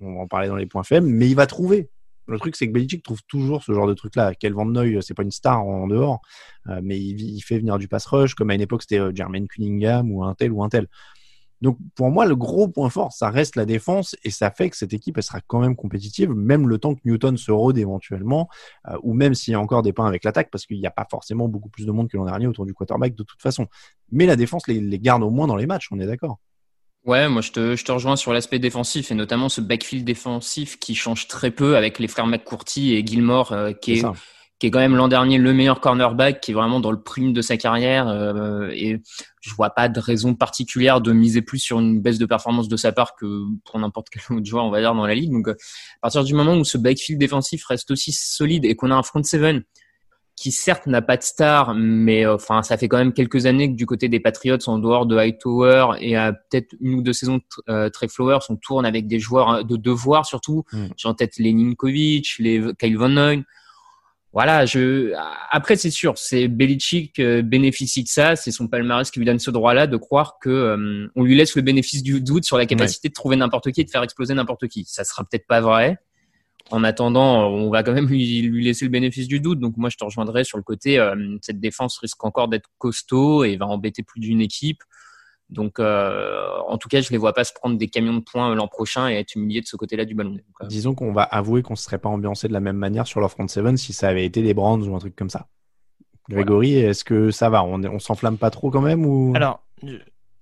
On 0.00 0.14
va 0.14 0.20
en 0.22 0.26
parler 0.26 0.48
dans 0.48 0.56
les 0.56 0.66
points 0.66 0.82
faibles, 0.82 1.06
mais 1.06 1.28
il 1.28 1.36
va 1.36 1.46
trouver. 1.46 1.90
Le 2.30 2.38
truc, 2.38 2.56
c'est 2.56 2.66
que 2.68 2.72
Belichick 2.72 3.02
trouve 3.02 3.22
toujours 3.26 3.62
ce 3.62 3.72
genre 3.72 3.86
de 3.86 3.94
truc-là. 3.94 4.34
Quel 4.34 4.54
Van 4.54 4.64
Noy, 4.64 4.98
c'est 5.02 5.14
pas 5.14 5.22
une 5.22 5.30
star 5.30 5.64
en, 5.64 5.86
dehors, 5.86 6.20
euh, 6.68 6.80
mais 6.82 6.98
il, 6.98 7.40
fait 7.40 7.58
venir 7.58 7.78
du 7.78 7.88
pass 7.88 8.06
rush, 8.06 8.34
comme 8.34 8.50
à 8.50 8.54
une 8.54 8.60
époque 8.60 8.82
c'était 8.82 9.00
euh, 9.00 9.12
Jermaine 9.14 9.48
Cunningham 9.48 10.10
ou 10.12 10.24
un 10.24 10.34
tel 10.34 10.52
ou 10.52 10.62
un 10.62 10.68
tel. 10.68 10.86
Donc 11.60 11.76
pour 11.94 12.10
moi, 12.10 12.24
le 12.24 12.36
gros 12.36 12.68
point 12.68 12.88
fort, 12.88 13.12
ça 13.12 13.28
reste 13.28 13.56
la 13.56 13.66
défense 13.66 14.16
et 14.24 14.30
ça 14.30 14.50
fait 14.50 14.70
que 14.70 14.76
cette 14.76 14.94
équipe, 14.94 15.20
sera 15.20 15.40
quand 15.46 15.60
même 15.60 15.76
compétitive, 15.76 16.30
même 16.30 16.68
le 16.68 16.78
temps 16.78 16.94
que 16.94 17.00
Newton 17.04 17.36
se 17.36 17.52
rôde 17.52 17.76
éventuellement, 17.76 18.48
euh, 18.88 18.96
ou 19.02 19.12
même 19.12 19.34
s'il 19.34 19.52
y 19.52 19.54
a 19.54 19.60
encore 19.60 19.82
des 19.82 19.92
pains 19.92 20.06
avec 20.06 20.24
l'attaque, 20.24 20.50
parce 20.50 20.64
qu'il 20.66 20.78
n'y 20.78 20.86
a 20.86 20.90
pas 20.90 21.06
forcément 21.10 21.48
beaucoup 21.48 21.68
plus 21.68 21.84
de 21.84 21.92
monde 21.92 22.08
que 22.08 22.16
l'an 22.16 22.24
dernier 22.24 22.46
autour 22.46 22.64
du 22.64 22.72
quarterback 22.72 23.14
de 23.14 23.24
toute 23.24 23.42
façon. 23.42 23.66
Mais 24.10 24.26
la 24.26 24.36
défense 24.36 24.66
les, 24.68 24.80
les 24.80 24.98
garde 24.98 25.22
au 25.22 25.30
moins 25.30 25.46
dans 25.46 25.56
les 25.56 25.66
matchs, 25.66 25.88
on 25.90 26.00
est 26.00 26.06
d'accord. 26.06 26.38
Ouais, 27.06 27.28
moi 27.30 27.40
je 27.40 27.50
te, 27.50 27.76
je 27.76 27.84
te 27.84 27.92
rejoins 27.92 28.16
sur 28.16 28.32
l'aspect 28.32 28.58
défensif 28.58 29.10
et 29.10 29.14
notamment 29.14 29.48
ce 29.48 29.62
backfield 29.62 30.04
défensif 30.04 30.78
qui 30.78 30.94
change 30.94 31.28
très 31.28 31.50
peu 31.50 31.76
avec 31.76 31.98
les 31.98 32.08
frères 32.08 32.26
McCourty 32.26 32.92
et 32.94 33.06
Gilmore 33.06 33.52
euh, 33.52 33.72
qui 33.72 33.92
est, 33.92 34.04
qui 34.58 34.66
est 34.66 34.70
quand 34.70 34.80
même 34.80 34.94
l'an 34.94 35.08
dernier 35.08 35.38
le 35.38 35.54
meilleur 35.54 35.80
cornerback, 35.80 36.42
qui 36.42 36.50
est 36.50 36.54
vraiment 36.54 36.78
dans 36.78 36.90
le 36.90 37.00
prime 37.00 37.32
de 37.32 37.40
sa 37.40 37.56
carrière 37.56 38.06
euh, 38.06 38.68
et 38.74 39.00
je 39.40 39.54
vois 39.54 39.70
pas 39.70 39.88
de 39.88 39.98
raison 39.98 40.34
particulière 40.34 41.00
de 41.00 41.12
miser 41.12 41.40
plus 41.40 41.58
sur 41.58 41.80
une 41.80 42.02
baisse 42.02 42.18
de 42.18 42.26
performance 42.26 42.68
de 42.68 42.76
sa 42.76 42.92
part 42.92 43.14
que 43.16 43.44
pour 43.64 43.78
n'importe 43.78 44.08
quel 44.10 44.22
autre 44.36 44.46
joueur 44.46 44.66
on 44.66 44.70
va 44.70 44.80
dire 44.80 44.94
dans 44.94 45.06
la 45.06 45.14
ligue. 45.14 45.32
Donc 45.32 45.48
à 45.48 45.54
partir 46.02 46.22
du 46.22 46.34
moment 46.34 46.54
où 46.54 46.64
ce 46.64 46.76
backfield 46.76 47.18
défensif 47.18 47.64
reste 47.64 47.90
aussi 47.90 48.12
solide 48.12 48.66
et 48.66 48.76
qu'on 48.76 48.90
a 48.90 48.94
un 48.94 49.02
front 49.02 49.22
seven 49.22 49.62
qui 50.40 50.52
certes 50.52 50.86
n'a 50.86 51.02
pas 51.02 51.18
de 51.18 51.22
star, 51.22 51.74
mais 51.74 52.24
euh, 52.24 52.36
enfin 52.36 52.62
ça 52.62 52.78
fait 52.78 52.88
quand 52.88 52.96
même 52.96 53.12
quelques 53.12 53.44
années 53.44 53.70
que 53.70 53.76
du 53.76 53.84
côté 53.84 54.08
des 54.08 54.20
Patriots, 54.20 54.56
en 54.68 54.78
dehors 54.78 55.04
de 55.04 55.18
Hightower 55.18 55.98
et 56.00 56.16
à 56.16 56.32
peut-être 56.32 56.74
une 56.80 56.94
ou 56.94 57.02
deux 57.02 57.12
saisons 57.12 57.40
euh, 57.68 57.90
Trey 57.90 58.08
Flowers, 58.08 58.38
on 58.48 58.56
tourne 58.56 58.86
avec 58.86 59.06
des 59.06 59.18
joueurs 59.18 59.50
euh, 59.50 59.62
de 59.62 59.76
devoir 59.76 60.24
surtout. 60.24 60.64
Mm. 60.72 60.86
J'ai 60.96 61.08
en 61.08 61.12
tête 61.12 61.36
les 61.36 61.52
Ninkovic, 61.52 62.36
les 62.38 62.72
Kyle 62.78 62.96
Van 62.96 63.10
Noy. 63.10 63.44
Voilà, 64.32 64.64
je 64.64 65.12
après 65.50 65.76
c'est 65.76 65.90
sûr, 65.90 66.16
c'est 66.16 66.48
Belichick 66.48 67.18
euh, 67.18 67.42
bénéficie 67.42 68.02
de 68.02 68.08
ça, 68.08 68.34
c'est 68.34 68.50
son 68.50 68.66
palmarès 68.66 69.10
qui 69.10 69.18
lui 69.18 69.26
donne 69.26 69.40
ce 69.40 69.50
droit-là 69.50 69.86
de 69.86 69.96
croire 69.98 70.38
que 70.40 70.48
euh, 70.48 71.08
on 71.16 71.22
lui 71.22 71.36
laisse 71.36 71.54
le 71.54 71.60
bénéfice 71.60 72.02
du 72.02 72.22
doute 72.22 72.44
sur 72.44 72.56
la 72.56 72.64
capacité 72.64 73.08
ouais. 73.08 73.10
de 73.10 73.14
trouver 73.14 73.36
n'importe 73.36 73.72
qui 73.72 73.82
et 73.82 73.84
de 73.84 73.90
faire 73.90 74.04
exploser 74.04 74.32
n'importe 74.32 74.68
qui. 74.68 74.86
Ça 74.86 75.04
sera 75.04 75.22
peut-être 75.24 75.46
pas 75.46 75.60
vrai 75.60 75.98
en 76.70 76.84
attendant, 76.84 77.48
on 77.48 77.70
va 77.70 77.82
quand 77.82 77.92
même 77.92 78.06
lui, 78.06 78.42
lui, 78.42 78.64
laisser 78.64 78.84
le 78.84 78.90
bénéfice 78.90 79.28
du 79.28 79.40
doute. 79.40 79.60
Donc 79.60 79.76
moi, 79.76 79.90
je 79.90 79.96
te 79.96 80.04
rejoindrai 80.04 80.44
sur 80.44 80.56
le 80.56 80.62
côté, 80.62 80.98
euh, 80.98 81.36
cette 81.42 81.60
défense 81.60 81.98
risque 81.98 82.22
encore 82.24 82.48
d'être 82.48 82.68
costaud 82.78 83.44
et 83.44 83.56
va 83.56 83.66
embêter 83.66 84.02
plus 84.02 84.20
d'une 84.20 84.40
équipe. 84.40 84.82
Donc, 85.48 85.80
euh, 85.80 86.46
en 86.68 86.78
tout 86.78 86.88
cas, 86.88 87.00
je 87.00 87.10
les 87.10 87.16
vois 87.16 87.32
pas 87.32 87.42
se 87.42 87.52
prendre 87.52 87.76
des 87.76 87.88
camions 87.88 88.14
de 88.14 88.20
points 88.20 88.54
l'an 88.54 88.68
prochain 88.68 89.08
et 89.08 89.14
être 89.14 89.34
humiliés 89.34 89.60
de 89.60 89.66
ce 89.66 89.76
côté-là 89.76 90.04
du 90.04 90.14
ballon. 90.14 90.30
Donc, 90.30 90.42
euh... 90.62 90.66
Disons 90.66 90.94
qu'on 90.94 91.12
va 91.12 91.22
avouer 91.22 91.62
qu'on 91.62 91.72
ne 91.72 91.78
serait 91.78 91.98
pas 91.98 92.08
ambiancé 92.08 92.46
de 92.46 92.52
la 92.52 92.60
même 92.60 92.76
manière 92.76 93.06
sur 93.06 93.20
leur 93.20 93.32
front 93.32 93.48
seven 93.48 93.76
si 93.76 93.92
ça 93.92 94.08
avait 94.08 94.24
été 94.24 94.42
des 94.42 94.54
Brands 94.54 94.80
ou 94.80 94.94
un 94.94 95.00
truc 95.00 95.16
comme 95.16 95.30
ça. 95.30 95.48
Grégory, 96.28 96.74
voilà. 96.74 96.90
est-ce 96.90 97.02
que 97.02 97.32
ça 97.32 97.50
va? 97.50 97.64
On, 97.64 97.82
on 97.82 97.98
s'enflamme 97.98 98.38
pas 98.38 98.50
trop 98.50 98.70
quand 98.70 98.80
même 98.80 99.04
ou? 99.04 99.32
Alors, 99.34 99.64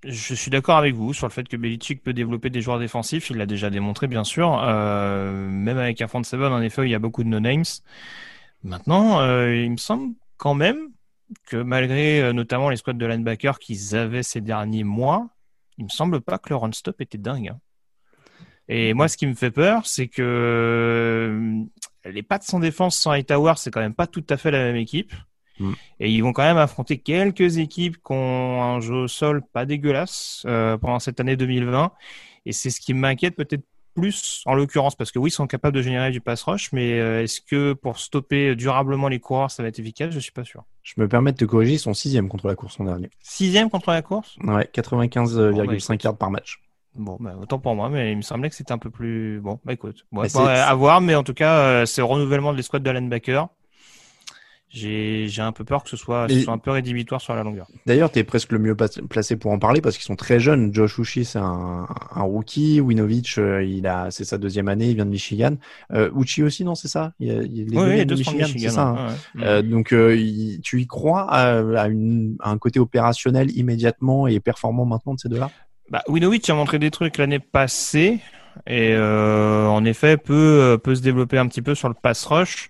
je 0.03 0.33
suis 0.33 0.49
d'accord 0.49 0.77
avec 0.77 0.95
vous 0.95 1.13
sur 1.13 1.27
le 1.27 1.31
fait 1.31 1.47
que 1.47 1.57
Belichick 1.57 2.01
peut 2.01 2.13
développer 2.13 2.49
des 2.49 2.61
joueurs 2.61 2.79
défensifs. 2.79 3.29
Il 3.29 3.37
l'a 3.37 3.45
déjà 3.45 3.69
démontré, 3.69 4.07
bien 4.07 4.23
sûr. 4.23 4.61
Euh, 4.63 5.47
même 5.49 5.77
avec 5.77 6.01
un 6.01 6.07
front 6.07 6.23
seven, 6.23 6.53
en 6.53 6.61
effet, 6.61 6.83
il 6.83 6.89
y 6.89 6.95
a 6.95 6.99
beaucoup 6.99 7.23
de 7.23 7.29
no-names. 7.29 7.63
Maintenant, 8.63 9.21
euh, 9.21 9.55
il 9.55 9.71
me 9.71 9.77
semble 9.77 10.15
quand 10.37 10.53
même 10.53 10.89
que 11.45 11.57
malgré 11.57 12.21
euh, 12.21 12.33
notamment 12.33 12.69
les 12.69 12.77
squads 12.77 12.93
de 12.93 13.05
linebacker 13.05 13.59
qu'ils 13.59 13.95
avaient 13.95 14.23
ces 14.23 14.41
derniers 14.41 14.83
mois, 14.83 15.27
il 15.77 15.85
me 15.85 15.89
semble 15.89 16.21
pas 16.21 16.37
que 16.37 16.49
le 16.49 16.55
run 16.55 16.71
stop 16.71 17.01
était 17.01 17.17
dingue. 17.17 17.49
Hein. 17.49 17.59
Et 18.67 18.93
moi, 18.93 19.07
ce 19.07 19.17
qui 19.17 19.27
me 19.27 19.33
fait 19.33 19.51
peur, 19.51 19.85
c'est 19.85 20.07
que 20.07 21.65
les 22.05 22.23
Pats 22.23 22.39
sans 22.41 22.59
défense, 22.59 22.97
sans 22.97 23.11
Hightower, 23.11 23.53
c'est 23.57 23.71
quand 23.71 23.79
même 23.79 23.95
pas 23.95 24.07
tout 24.07 24.23
à 24.29 24.37
fait 24.37 24.51
la 24.51 24.59
même 24.59 24.75
équipe. 24.75 25.11
Mm. 25.59 25.73
Et 25.99 26.11
ils 26.11 26.21
vont 26.21 26.33
quand 26.33 26.43
même 26.43 26.57
affronter 26.57 26.97
quelques 26.97 27.57
équipes 27.57 27.97
qui 27.97 28.11
ont 28.11 28.63
un 28.63 28.79
jeu 28.79 29.03
au 29.03 29.07
sol 29.07 29.41
pas 29.53 29.65
dégueulasse 29.65 30.43
euh, 30.47 30.77
pendant 30.77 30.99
cette 30.99 31.19
année 31.19 31.35
2020. 31.35 31.91
Et 32.45 32.53
c'est 32.53 32.69
ce 32.69 32.79
qui 32.79 32.93
m'inquiète 32.93 33.35
peut-être 33.35 33.63
plus 33.95 34.43
en 34.45 34.53
l'occurrence 34.53 34.95
parce 34.95 35.11
que 35.11 35.19
oui, 35.19 35.29
ils 35.29 35.33
sont 35.33 35.47
capables 35.47 35.75
de 35.75 35.81
générer 35.81 36.11
du 36.11 36.21
pass 36.21 36.43
rush, 36.43 36.71
mais 36.71 36.99
euh, 36.99 37.23
est-ce 37.23 37.41
que 37.41 37.73
pour 37.73 37.99
stopper 37.99 38.55
durablement 38.55 39.07
les 39.07 39.19
coureurs, 39.19 39.51
ça 39.51 39.63
va 39.63 39.69
être 39.69 39.79
efficace? 39.79 40.11
Je 40.11 40.19
suis 40.19 40.31
pas 40.31 40.43
sûr. 40.43 40.63
Je 40.83 40.93
me 40.97 41.07
permets 41.07 41.31
de 41.31 41.37
te 41.37 41.45
corriger, 41.45 41.73
ils 41.73 41.79
sont 41.79 41.93
sixième 41.93 42.29
contre 42.29 42.47
la 42.47 42.55
course 42.55 42.79
en 42.79 42.85
dernier. 42.85 43.09
Sixième 43.21 43.69
contre 43.69 43.91
la 43.91 44.01
course? 44.01 44.37
Ouais, 44.43 44.69
95,5 44.73 46.03
yards 46.03 46.17
par 46.17 46.31
match. 46.31 46.61
Bon, 46.95 47.17
bah, 47.19 47.35
autant 47.39 47.59
pour 47.59 47.75
moi, 47.75 47.89
mais 47.89 48.11
il 48.11 48.17
me 48.17 48.21
semblait 48.21 48.49
que 48.49 48.55
c'était 48.55 48.71
un 48.71 48.77
peu 48.77 48.89
plus 48.89 49.39
bon. 49.41 49.59
Bah 49.63 49.73
écoute, 49.73 50.05
bon, 50.11 50.23
bah, 50.33 50.65
à 50.65 50.73
voir, 50.73 51.01
mais 51.01 51.15
en 51.15 51.23
tout 51.23 51.35
cas, 51.35 51.59
euh, 51.59 51.85
c'est 51.85 52.01
le 52.01 52.05
renouvellement 52.05 52.51
de 52.51 52.57
l'escouade 52.57 52.83
de 52.83 52.89
linebacker 52.89 53.47
j'ai 54.71 55.41
un 55.41 55.51
peu 55.51 55.63
peur 55.63 55.83
que 55.83 55.89
ce 55.89 55.97
soit, 55.97 56.27
soit, 56.29 56.53
un 56.53 56.59
peu 56.59 56.69
rédhibitoire 56.69 57.21
sur 57.21 57.33
la 57.33 57.43
longueur. 57.43 57.67
D'ailleurs, 57.87 58.11
tu 58.11 58.19
es 58.19 58.23
presque 58.23 58.51
le 58.51 58.59
mieux 58.59 58.75
placé 58.75 59.35
pour 59.35 59.51
en 59.51 59.57
parler 59.57 59.81
parce 59.81 59.97
qu'ils 59.97 60.05
sont 60.05 60.15
très 60.15 60.39
jeunes. 60.39 60.73
Josh 60.73 60.99
Uchi, 60.99 61.25
c'est 61.25 61.39
un, 61.39 61.87
un, 62.15 62.21
rookie. 62.21 62.79
Winovich, 62.79 63.39
euh, 63.39 63.63
il 63.63 63.87
a, 63.87 64.11
c'est 64.11 64.25
sa 64.25 64.37
deuxième 64.37 64.67
année, 64.67 64.89
il 64.89 64.95
vient 64.95 65.05
de 65.05 65.09
Michigan. 65.09 65.55
Euh, 65.91 66.11
Uchi 66.15 66.43
aussi, 66.43 66.63
non, 66.63 66.75
c'est 66.75 66.87
ça? 66.87 67.13
Il, 67.19 67.29
il, 67.51 67.69
les 67.71 67.77
oui, 67.77 68.05
deux 68.05 68.13
de 68.13 68.19
Michigan, 68.19 68.45
c'est 68.45 68.69
ça. 68.69 68.87
Hein? 68.89 69.07
Euh, 69.39 69.63
donc, 69.63 69.91
euh, 69.91 70.15
tu 70.63 70.81
y 70.81 70.87
crois 70.87 71.21
à, 71.31 71.59
à, 71.59 71.87
une, 71.87 72.37
à, 72.39 72.51
un 72.51 72.57
côté 72.59 72.79
opérationnel 72.79 73.49
immédiatement 73.57 74.27
et 74.27 74.39
performant 74.39 74.85
maintenant 74.85 75.15
de 75.15 75.19
ces 75.19 75.29
deux-là? 75.29 75.49
Bah, 75.89 76.03
Winovich 76.07 76.47
a 76.47 76.53
montré 76.53 76.77
des 76.77 76.91
trucs 76.91 77.17
l'année 77.17 77.39
passée 77.39 78.19
et 78.67 78.93
euh, 78.93 79.65
en 79.65 79.83
effet 79.85 80.17
peut, 80.17 80.79
peut 80.83 80.93
se 80.93 81.01
développer 81.01 81.39
un 81.39 81.47
petit 81.47 81.63
peu 81.63 81.73
sur 81.73 81.87
le 81.87 81.95
pass 81.95 82.23
rush. 82.25 82.69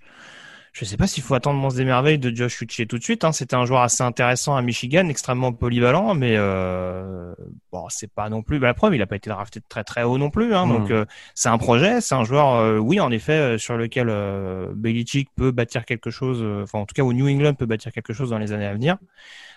Je 0.73 0.85
sais 0.85 0.97
pas 0.97 1.07
s'il 1.07 1.23
faut 1.23 1.33
attendre 1.33 1.59
Monstre 1.59 1.77
des 1.77 1.85
Merveilles 1.85 2.19
de 2.19 2.35
Josh 2.35 2.61
Uche 2.61 2.87
tout 2.87 2.97
de 2.97 3.03
suite. 3.03 3.23
Hein. 3.23 3.31
C'était 3.31 3.55
un 3.55 3.65
joueur 3.65 3.81
assez 3.81 4.03
intéressant 4.03 4.55
à 4.55 4.61
Michigan, 4.61 5.07
extrêmement 5.07 5.51
polyvalent, 5.51 6.13
mais 6.13 6.35
euh, 6.37 7.33
bon, 7.71 7.87
c'est 7.89 8.11
pas 8.11 8.29
non 8.29 8.41
plus. 8.41 8.59
Bah, 8.59 8.67
la 8.67 8.73
preuve, 8.73 8.95
il 8.95 9.01
a 9.01 9.07
pas 9.07 9.15
été 9.15 9.29
drafté 9.29 9.61
très 9.67 9.83
très 9.83 10.03
haut 10.03 10.17
non 10.17 10.29
plus. 10.29 10.53
Hein. 10.53 10.67
Donc 10.67 10.91
euh, 10.91 11.05
c'est 11.35 11.49
un 11.49 11.57
projet, 11.57 12.01
c'est 12.01 12.15
un 12.15 12.23
joueur, 12.23 12.55
euh, 12.55 12.77
oui, 12.77 12.99
en 12.99 13.11
effet, 13.11 13.33
euh, 13.33 13.57
sur 13.57 13.77
lequel 13.77 14.07
Belichick 14.75 15.29
peut 15.35 15.51
bâtir 15.51 15.85
quelque 15.85 16.09
chose. 16.09 16.43
Enfin, 16.63 16.79
en 16.79 16.85
tout 16.85 16.93
cas, 16.93 17.03
au 17.03 17.13
New 17.13 17.27
England 17.27 17.55
peut 17.55 17.65
bâtir 17.65 17.91
quelque 17.91 18.13
chose 18.13 18.29
dans 18.29 18.37
les 18.37 18.51
années 18.51 18.67
à 18.67 18.73
venir. 18.73 18.97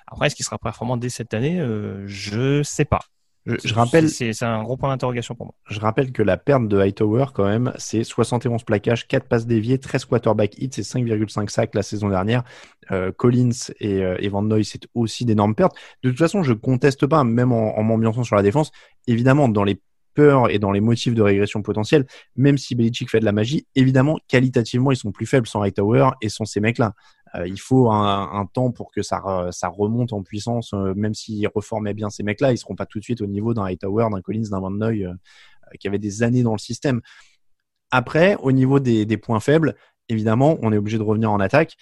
Après, 0.07 0.27
est-ce 0.27 0.35
qu'il 0.35 0.45
sera 0.45 0.59
performant 0.59 0.97
dès 0.97 1.09
cette 1.09 1.35
année 1.35 1.63
Je 2.07 2.63
sais 2.63 2.85
pas. 2.85 3.01
Je, 3.45 3.75
rappelle, 3.75 4.09
c'est 4.09 4.41
un 4.43 4.63
gros 4.63 4.77
point 4.77 4.91
d'interrogation 4.91 5.35
pour 5.35 5.47
moi. 5.47 5.55
Je 5.69 5.81
rappelle 5.81 6.13
que 6.13 6.23
la 6.23 6.37
perte 6.37 6.69
de 6.69 6.79
Hightower, 6.79 7.27
quand 7.35 7.45
même, 7.45 7.73
c'est 7.77 8.05
71 8.05 8.63
plaquages, 8.63 9.09
4 9.09 9.27
passes 9.27 9.47
déviées, 9.47 9.79
13 9.79 10.05
quarterback 10.05 10.57
hits 10.59 10.71
et 10.79 10.83
5,5 10.83 11.49
sacs 11.49 11.75
la 11.75 11.83
saison 11.83 12.09
dernière. 12.09 12.45
Euh, 12.93 13.11
Collins 13.11 13.51
et, 13.81 14.05
euh, 14.05 14.17
Van 14.31 14.43
Noy, 14.43 14.65
c'est 14.65 14.87
aussi 14.95 15.25
d'énormes 15.25 15.55
pertes. 15.55 15.77
De 16.05 16.11
toute 16.11 16.19
façon, 16.19 16.43
je 16.43 16.53
conteste 16.53 17.07
pas, 17.07 17.25
même 17.25 17.53
en, 17.53 17.77
en 17.77 17.83
m'ambiançant 17.83 18.23
sur 18.23 18.37
la 18.37 18.43
défense. 18.43 18.71
Évidemment, 19.09 19.49
dans 19.49 19.65
les 19.65 19.81
peurs 20.15 20.51
et 20.51 20.59
dans 20.59 20.73
les 20.73 20.81
motifs 20.81 21.15
de 21.15 21.23
régression 21.23 21.63
potentielle, 21.63 22.07
même 22.37 22.59
si 22.59 22.75
Belichick 22.75 23.11
fait 23.11 23.21
de 23.21 23.25
la 23.25 23.33
magie, 23.33 23.67
évidemment, 23.75 24.19
qualitativement, 24.29 24.93
ils 24.93 24.97
sont 24.97 25.13
plus 25.13 25.27
faibles 25.27 25.47
sans 25.47 25.63
Hightower 25.63 26.11
et 26.21 26.29
sans 26.29 26.45
ces 26.45 26.61
mecs-là. 26.61 26.95
Euh, 27.35 27.49
il 27.49 27.59
faut 27.59 27.91
un, 27.91 28.47
temps 28.53 28.71
pour 28.71 28.91
que 28.91 29.03
ça, 29.03 29.21
remonte 29.21 30.13
en 30.13 30.23
puissance. 30.23 30.73
Euh, 30.75 30.95
même 30.95 31.15
s'ils 31.15 31.47
reformaient 31.49 31.95
bien 31.95 32.11
ces 32.11 32.23
mecs-là, 32.23 32.53
ils 32.53 32.59
seront 32.59 32.77
pas 32.77 32.87
tout 32.87 32.99
de 32.99 33.05
suite 33.05 33.21
au 33.21 33.27
niveau 33.27 33.55
d'un 33.55 33.65
Hightower, 33.65 34.09
d'un 34.11 34.21
Collins, 34.21 34.49
d'un 34.51 34.61
Van 34.61 34.71
Noy 34.71 35.05
euh, 35.05 35.15
qui 35.81 35.89
avait 35.89 35.99
des 35.99 36.23
années 36.23 36.43
dans 36.43 36.53
le 36.53 36.59
système. 36.59 37.01
Après, 37.91 38.37
au 38.37 38.53
niveau 38.53 38.81
des, 38.81 39.07
des 39.07 39.17
points 39.17 39.41
faibles, 39.41 39.77
évidemment, 40.09 40.59
on 40.63 40.73
est 40.73 40.79
obligé 40.79 40.99
de 40.99 41.03
revenir 41.03 41.31
en 41.31 41.41
attaque. 41.41 41.77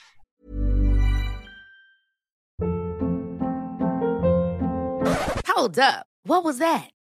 Hold 5.56 5.78
up. 5.78 6.06
What 6.26 6.44
was 6.44 6.58
that? 6.58 6.90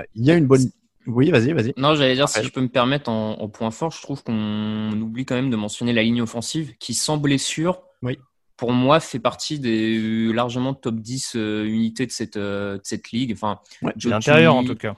Euh, 0.00 0.04
il 0.14 0.24
y 0.24 0.30
a 0.30 0.34
une 0.34 0.46
bonne... 0.46 0.70
Oui, 1.06 1.30
vas-y, 1.30 1.52
vas-y. 1.52 1.72
Non, 1.76 1.94
j'allais 1.94 2.14
dire, 2.14 2.28
si 2.28 2.42
je 2.42 2.50
peux 2.50 2.60
me 2.60 2.68
permettre, 2.68 3.10
en, 3.10 3.40
en 3.40 3.48
point 3.48 3.70
fort, 3.70 3.90
je 3.90 4.02
trouve 4.02 4.22
qu'on 4.22 4.92
oublie 5.00 5.24
quand 5.24 5.34
même 5.34 5.50
de 5.50 5.56
mentionner 5.56 5.92
la 5.92 6.02
ligne 6.02 6.22
offensive 6.22 6.74
qui, 6.78 6.94
sans 6.94 7.16
blessure, 7.16 7.82
oui. 8.02 8.18
pour 8.56 8.72
moi, 8.72 9.00
fait 9.00 9.18
partie 9.18 9.58
des 9.58 10.32
largement 10.32 10.74
top 10.74 10.96
10 10.96 11.32
euh, 11.36 11.64
unités 11.64 12.06
de 12.06 12.12
cette, 12.12 12.36
euh, 12.36 12.76
de 12.76 12.82
cette 12.84 13.10
ligue. 13.12 13.32
Enfin, 13.32 13.60
ouais, 13.82 13.92
l'intérieur, 14.04 14.54
en 14.54 14.64
tout 14.64 14.76
cas. 14.76 14.94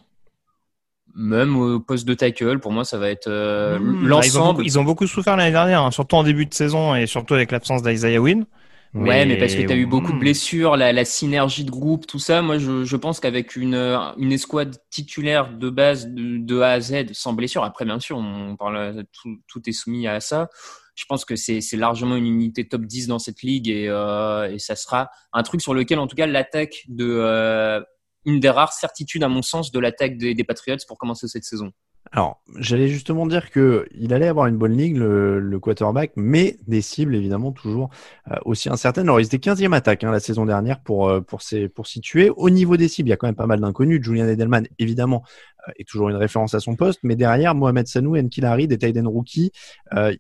Même 1.15 1.57
au 1.57 1.79
poste 1.79 2.07
de 2.07 2.15
tackle, 2.15 2.59
pour 2.59 2.73
moi, 2.73 2.85
ça 2.85 2.99
va 2.99 3.09
être 3.11 3.29
euh, 3.29 3.79
mmh. 3.79 4.07
l'ensemble. 4.07 4.63
Ils, 4.63 4.69
ils, 4.69 4.79
ont 4.79 4.85
beaucoup 4.85 5.07
souffert 5.07 5.37
l'année 5.37 5.53
dernière, 5.53 5.83
hein, 5.83 5.91
surtout 5.91 6.17
en 6.17 6.25
début 6.25 6.47
de 6.47 6.55
saison 6.55 6.95
et 6.95 7.07
surtout 7.07 7.35
avec 7.35 7.53
l'absence 7.53 7.83
d'Isaiah 7.83 8.21
Wynn. 8.21 8.47
Ouais, 8.95 9.25
mais, 9.25 9.39
parce 9.39 9.55
que 9.55 9.63
tu 9.63 9.73
as 9.73 9.77
eu 9.77 9.87
beaucoup 9.87 10.13
de 10.13 10.19
blessures, 10.19 10.77
la, 10.77 10.93
la, 10.93 11.07
synergie 11.07 11.65
de 11.65 11.71
groupe, 11.71 12.07
tout 12.07 12.19
ça. 12.19 12.43
Moi, 12.43 12.59
je, 12.59 12.85
je 12.85 12.97
pense 12.97 13.21
qu'avec 13.21 13.57
une, 13.57 13.75
une 13.75 14.33
escouade 14.33 14.77
titulaire 14.91 15.57
de 15.57 15.71
base 15.71 16.09
de, 16.09 16.37
de, 16.37 16.61
A 16.61 16.73
à 16.73 16.81
Z, 16.81 17.13
sans 17.13 17.33
blessure, 17.33 17.65
après, 17.65 17.87
bien 17.87 18.01
sûr, 18.01 18.19
on 18.19 18.55
parle, 18.57 19.05
tout, 19.13 19.39
tout 19.49 19.63
est 19.67 19.73
soumis 19.73 20.07
à 20.07 20.21
ça. 20.21 20.51
Je 20.95 21.07
pense 21.07 21.25
que 21.25 21.37
c'est 21.37 21.63
largement 21.73 22.17
une 22.17 22.27
unité 22.27 22.69
top 22.69 22.83
10 22.83 23.07
dans 23.07 23.19
cette 23.19 23.41
ligue 23.43 23.71
et, 23.71 23.89
euh, 23.89 24.53
et 24.53 24.59
ça 24.59 24.77
sera 24.77 25.09
un 25.33 25.43
truc 25.43 25.63
sur 25.63 25.73
lequel, 25.73 25.99
en 25.99 26.07
tout 26.07 26.17
cas, 26.17 26.27
l'attaque 26.27 26.85
de 26.89 27.07
euh, 27.09 27.81
une 28.27 28.41
des 28.41 28.51
rares 28.51 28.75
certitudes, 28.75 29.23
à 29.23 29.29
mon 29.29 29.41
sens, 29.41 29.73
de 29.73 29.81
l'attaque 29.81 30.19
des, 30.19 30.35
des 30.35 30.45
Patriots 30.45 30.77
pour 30.87 30.99
commencer 30.99 31.29
cette 31.29 31.45
saison. 31.45 31.73
Alors, 32.15 32.43
j'allais 32.59 32.89
justement 32.89 33.27
dire 33.27 33.51
que 33.51 33.87
il 33.95 34.13
allait 34.13 34.29
avoir 34.29 34.47
une 34.47 34.59
bonne 34.59 34.77
ligue, 34.77 34.99
le, 34.99 35.59
quarterback, 35.59 36.13
mais 36.15 36.59
des 36.67 36.83
cibles 36.83 37.15
évidemment 37.15 37.53
toujours 37.53 37.89
euh, 38.31 38.37
aussi 38.45 38.69
incertaines. 38.69 39.05
Alors, 39.05 39.19
ils 39.19 39.25
étaient 39.25 39.39
15e 39.39 39.73
attaque 39.73 40.05
hein, 40.05 40.11
la 40.11 40.21
saison 40.21 40.45
dernière 40.45 40.83
pour 40.83 41.09
euh, 41.09 41.23
pour 41.23 41.41
ces, 41.41 41.71
pour 41.71 41.87
situer. 41.87 42.29
Au 42.37 42.51
niveau 42.51 42.77
des 42.77 42.89
cibles, 42.89 43.09
il 43.09 43.11
y 43.11 43.13
a 43.15 43.17
quand 43.17 43.29
même 43.29 43.35
pas 43.35 43.47
mal 43.47 43.61
d'inconnus. 43.61 44.03
Julian 44.03 44.29
Edelman, 44.29 44.67
évidemment, 44.79 45.23
euh, 45.67 45.73
est 45.79 45.89
toujours 45.89 46.11
une 46.11 46.17
référence 46.17 46.53
à 46.53 46.61
son 46.61 46.77
poste, 46.77 47.01
mais 47.03 47.17
derrière, 47.17 47.55
Mohamed 47.55 47.87
Sanou 47.87 48.15
Nkilari, 48.15 48.69
des 48.69 48.77
Tiden 48.77 49.07
rookies, 49.07 49.51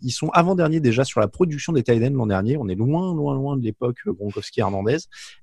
ils 0.00 0.12
sont 0.12 0.30
avant-derniers 0.30 0.80
déjà 0.80 1.04
sur 1.04 1.20
la 1.20 1.28
production 1.28 1.74
des 1.74 1.82
Tiden 1.82 2.14
l'an 2.14 2.26
dernier. 2.26 2.56
On 2.56 2.68
est 2.68 2.74
loin, 2.74 3.14
loin, 3.14 3.34
loin 3.34 3.58
de 3.58 3.62
l'époque 3.62 3.98
Gronkowski-Hernandez. 4.06 4.98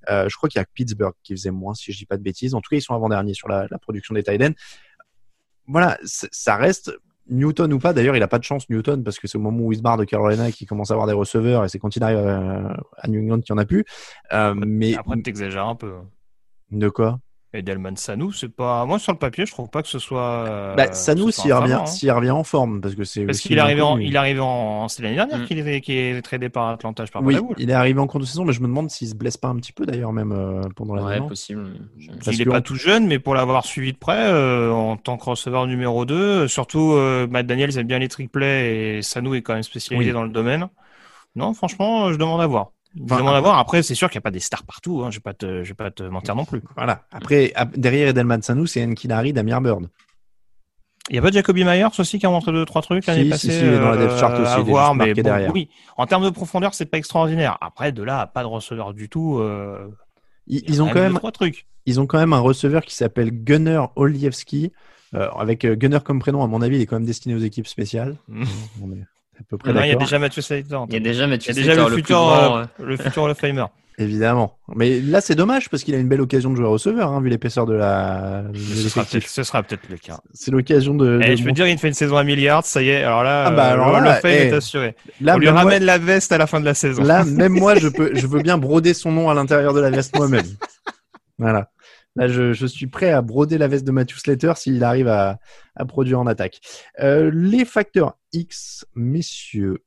je 0.08 0.36
crois 0.36 0.50
qu'il 0.50 0.60
y 0.60 0.64
a 0.64 0.66
Pittsburgh 0.74 1.14
qui 1.22 1.34
faisait 1.34 1.52
moins, 1.52 1.76
si 1.76 1.92
je 1.92 1.98
dis 2.00 2.06
pas 2.08 2.18
de 2.18 2.24
bêtises. 2.24 2.56
En 2.56 2.62
tout 2.62 2.70
cas, 2.70 2.78
ils 2.78 2.82
sont 2.82 2.96
avant-derniers 2.96 3.36
sur 3.36 3.48
la, 3.50 3.68
la 3.70 3.78
production 3.78 4.16
des 4.16 4.24
Tiden 4.24 4.56
voilà, 5.70 5.98
ça 6.04 6.56
reste 6.56 6.92
Newton 7.30 7.72
ou 7.74 7.80
pas. 7.80 7.94
D'ailleurs, 7.94 8.16
il 8.16 8.24
a 8.24 8.28
pas 8.28 8.40
de 8.40 8.44
chance 8.44 8.70
Newton 8.70 9.04
parce 9.04 9.20
que 9.20 9.28
c'est 9.28 9.38
au 9.38 9.42
moment 9.42 9.62
où 9.62 9.72
il 9.72 9.78
se 9.78 9.82
barre 9.82 9.98
de 9.98 10.04
Carolina 10.04 10.52
qui 10.52 10.66
commence 10.66 10.92
à 10.92 10.96
avoir 10.96 11.08
des 11.08 11.14
receveurs 11.14 11.64
et 11.64 11.70
c'est 11.70 11.80
quand 11.80 11.96
il 11.96 12.04
arrive 12.04 12.18
à, 12.18 13.08
New 13.08 13.22
England 13.22 13.42
qu'il 13.42 13.54
n'y 13.54 13.60
en 13.60 13.62
a 13.62 13.66
plus. 13.66 13.86
Euh, 14.34 14.54
mais 14.56 14.96
après, 14.96 15.22
t'exagères 15.22 15.68
un 15.68 15.76
peu. 15.76 15.94
De 16.72 16.90
quoi? 16.90 17.20
Et 17.52 17.64
Delman 17.64 17.96
Sanou, 17.96 18.32
c'est 18.32 18.54
pas. 18.54 18.86
Moi, 18.86 19.00
sur 19.00 19.12
le 19.12 19.18
papier, 19.18 19.46
je 19.48 19.52
trouve 19.52 19.70
pas 19.70 19.82
que 19.82 19.88
ce 19.88 19.98
soit. 19.98 20.76
Bah, 20.78 20.92
Sanou, 20.94 21.32
s'il 21.32 21.52
revient, 21.52 21.82
s'il 21.88 22.12
revient 22.12 22.30
en 22.30 22.44
forme, 22.44 22.80
parce 22.80 22.94
que 22.94 23.04
c'est. 23.04 23.26
Parce 23.26 23.40
qu'il 23.40 23.58
est 23.58 23.62
arrivé 23.62 23.82
en, 23.82 23.98
il 23.98 24.16
arrive 24.18 24.42
en, 24.42 24.88
c'est 24.88 25.02
l'année 25.02 25.16
dernière 25.16 25.40
mm. 25.40 25.46
qu'il 25.46 25.60
est, 25.60 25.82
qui 25.82 25.94
est 25.94 26.22
tradé 26.22 26.50
par 26.50 26.70
Atlanta, 26.70 27.06
je 27.06 27.20
Oui, 27.20 27.38
il 27.58 27.72
est 27.72 27.74
arrivé 27.74 28.00
en 28.00 28.06
cours 28.06 28.20
de 28.20 28.26
saison, 28.26 28.46
mais 28.46 28.54
je 28.54 28.62
me 28.62 28.68
demande 28.68 28.92
s'il 28.92 29.08
se 29.08 29.16
blesse 29.16 29.38
pas 29.38 29.48
un 29.48 29.56
petit 29.56 29.72
peu 29.72 29.86
d'ailleurs, 29.86 30.14
même 30.14 30.32
euh, 30.32 30.62
pendant 30.76 30.94
la 30.94 31.04
Ouais, 31.04 31.22
possible. 31.22 31.66
il 31.98 32.42
est 32.42 32.46
pas 32.46 32.62
tout 32.62 32.76
jeune, 32.76 33.08
mais 33.08 33.18
pour 33.18 33.34
l'avoir 33.34 33.66
suivi 33.66 33.94
de 33.94 33.98
près, 33.98 34.28
euh, 34.28 34.72
en 34.72 34.98
tant 34.98 35.18
que 35.18 35.26
receveur 35.26 35.66
numéro 35.66 36.06
2, 36.06 36.48
surtout, 36.48 36.94
euh, 36.94 37.28
Matt 37.28 37.48
Daniels 37.48 37.78
aime 37.80 37.88
bien 37.88 38.00
les 38.00 38.10
triplets 38.10 38.98
et 38.98 39.02
Sanou 39.02 39.34
est 39.34 39.42
quand 39.42 39.54
même 39.54 39.64
spécialisé 39.64 40.12
dans 40.12 40.24
le 40.24 40.30
domaine. 40.30 40.68
Non, 41.36 41.54
franchement, 41.54 42.12
je 42.12 42.18
demande 42.18 42.42
à 42.42 42.48
voir. 42.48 42.72
Après, 43.60 43.84
c'est 43.84 43.96
sûr 43.96 44.10
qu'il 44.10 44.18
n'y 44.18 44.22
a 44.22 44.28
pas 44.28 44.32
des 44.32 44.40
stars 44.40 44.64
partout. 44.64 45.02
Hein. 45.04 45.12
Je 45.12 45.18
ne 45.18 45.20
vais, 45.20 45.24
pas 45.24 45.34
te, 45.34 45.64
je 45.64 45.70
vais 45.70 45.76
pas 45.76 45.92
te 45.92 46.04
mentir 46.04 46.36
non 46.36 46.46
plus. 46.46 46.62
Voilà. 46.76 47.04
Après, 47.12 47.54
derrière 47.76 48.10
Edelman 48.10 48.42
Sanou, 48.42 48.66
c'est 48.66 48.86
Nkinari, 48.86 49.34
Damir 49.34 49.62
Bird. 49.62 49.90
Il 51.10 51.14
n'y 51.14 51.20
a 51.20 51.22
pas 51.24 51.32
Jacoby 51.32 51.64
Myers 51.64 51.88
aussi 51.98 52.20
qui 52.20 52.26
a 52.26 52.30
montré 52.30 52.52
deux 52.52 52.66
trois 52.66 52.84
trucs 52.84 53.06
l'année 53.08 53.24
si, 53.24 53.30
passée. 53.30 53.52
Si, 53.52 53.60
si, 53.60 53.66
dans 53.66 53.92
la 53.92 53.98
depth 53.98 54.20
chart 54.20 54.32
euh, 54.34 54.44
aussi. 54.44 54.54
À 54.54 54.60
voir, 54.60 54.94
mais 54.94 55.14
derrière. 55.14 55.52
oui. 55.54 55.70
En 55.98 56.06
termes 56.06 56.24
de 56.24 56.30
profondeur, 56.30 56.76
c'est 56.76 56.86
pas 56.86 57.00
extraordinaire. 57.00 57.58
Après, 57.62 57.92
de 57.92 58.04
là, 58.04 58.28
pas 58.28 58.44
de 58.44 58.48
receveur 58.48 58.94
du 58.94 59.10
tout. 59.10 59.40
Euh, 59.40 59.88
ils, 60.46 60.82
ont 60.84 60.88
quand 60.88 61.00
même 61.00 61.16
trois 61.16 61.32
trucs. 61.32 61.68
Ils 61.88 62.00
ont 62.00 62.06
quand 62.06 62.20
même 62.20 62.34
un 62.34 62.40
receveur 62.40 62.84
qui 62.84 62.96
s'appelle 62.96 63.32
Gunnar 63.32 63.92
Oliewski. 63.96 64.72
Euh, 65.16 65.28
avec 65.32 65.66
Gunner 65.66 66.00
comme 66.04 66.20
prénom, 66.20 66.44
à 66.44 66.48
mon 66.48 66.62
avis, 66.62 66.76
il 66.76 66.82
est 66.82 66.86
quand 66.86 66.98
même 66.98 67.08
destiné 67.08 67.34
aux 67.34 67.40
équipes 67.40 67.68
spéciales. 67.68 68.18
Il 69.66 69.88
y 69.88 69.92
a 69.92 69.96
déjà 69.96 70.20
Mathieu 70.20 70.42
Slater. 70.42 70.78
Il 70.88 70.94
y 70.94 70.98
a 70.98 71.00
déjà 71.00 71.28
Mathieu 71.28 71.54
Slater, 71.54 71.76
le, 71.76 71.96
futur, 71.96 72.32
euh, 72.32 72.66
le 72.80 72.98
futur 72.98 73.24
Hall 73.24 73.32
of 73.32 73.38
Famer. 73.38 73.66
Évidemment. 74.00 74.58
Mais 74.76 75.02
là, 75.02 75.20
c'est 75.20 75.36
dommage 75.36 75.70
parce 75.70 75.84
qu'il 75.84 75.94
a 75.94 75.98
une 75.98 76.08
belle 76.08 76.22
occasion 76.22 76.52
de 76.52 76.56
jouer 76.56 76.66
receveur, 76.66 77.12
hein, 77.12 77.20
vu 77.20 77.28
l'épaisseur 77.28 77.66
de 77.66 77.74
la. 77.74 78.44
ce, 78.56 79.44
sera 79.44 79.62
peut-être 79.62 79.90
le 79.90 79.98
cas. 79.98 80.22
C'est 80.34 80.52
l'occasion 80.52 80.96
de. 80.96 81.20
Eh, 81.22 81.36
je 81.36 81.44
veux 81.44 81.52
dire, 81.52 81.68
il 81.68 81.78
fait 81.78 81.90
une 81.90 81.94
saison 81.94 82.16
à 82.16 82.24
milliards, 82.24 82.66
ça 82.66 82.82
y 82.82 82.90
est. 82.90 83.04
Alors 83.04 83.24
là, 83.24 83.48
ah 83.48 83.52
bah, 83.52 83.66
alors 83.66 84.00
le 84.00 84.10
fame 84.12 84.32
est 84.32 84.50
eh, 84.52 84.54
assuré. 84.54 84.96
Là, 85.20 85.36
On 85.36 85.40
lui 85.40 85.50
ramène 85.50 85.84
la 85.84 85.98
veste 85.98 86.32
à 86.32 86.38
la 86.38 86.48
fin 86.48 86.62
de 86.62 86.66
la 86.66 86.76
saison. 86.76 87.04
Là, 87.04 87.26
même 87.26 87.52
moi, 87.52 87.76
je 87.76 87.90
peux, 87.90 88.12
je 88.14 88.26
veux 88.26 88.42
bien 88.42 88.58
broder 88.58 88.94
son 88.94 89.12
nom 89.12 89.30
à 89.30 89.34
l'intérieur 89.34 89.74
de 89.74 89.82
la 89.82 89.90
veste 89.90 90.16
moi-même. 90.16 90.48
Voilà. 91.38 91.70
Là, 92.16 92.28
je, 92.28 92.66
suis 92.66 92.88
prêt 92.88 93.12
à 93.12 93.22
broder 93.22 93.58
la 93.58 93.68
veste 93.68 93.86
de 93.86 93.92
Matthew 93.92 94.18
Slater 94.18 94.54
s'il 94.56 94.84
arrive 94.84 95.08
à, 95.08 95.40
produire 95.88 96.20
en 96.20 96.28
attaque. 96.28 96.60
Euh, 97.00 97.32
les 97.34 97.66
facteurs 97.66 98.18
X, 98.34 98.86
messieurs. 98.96 99.84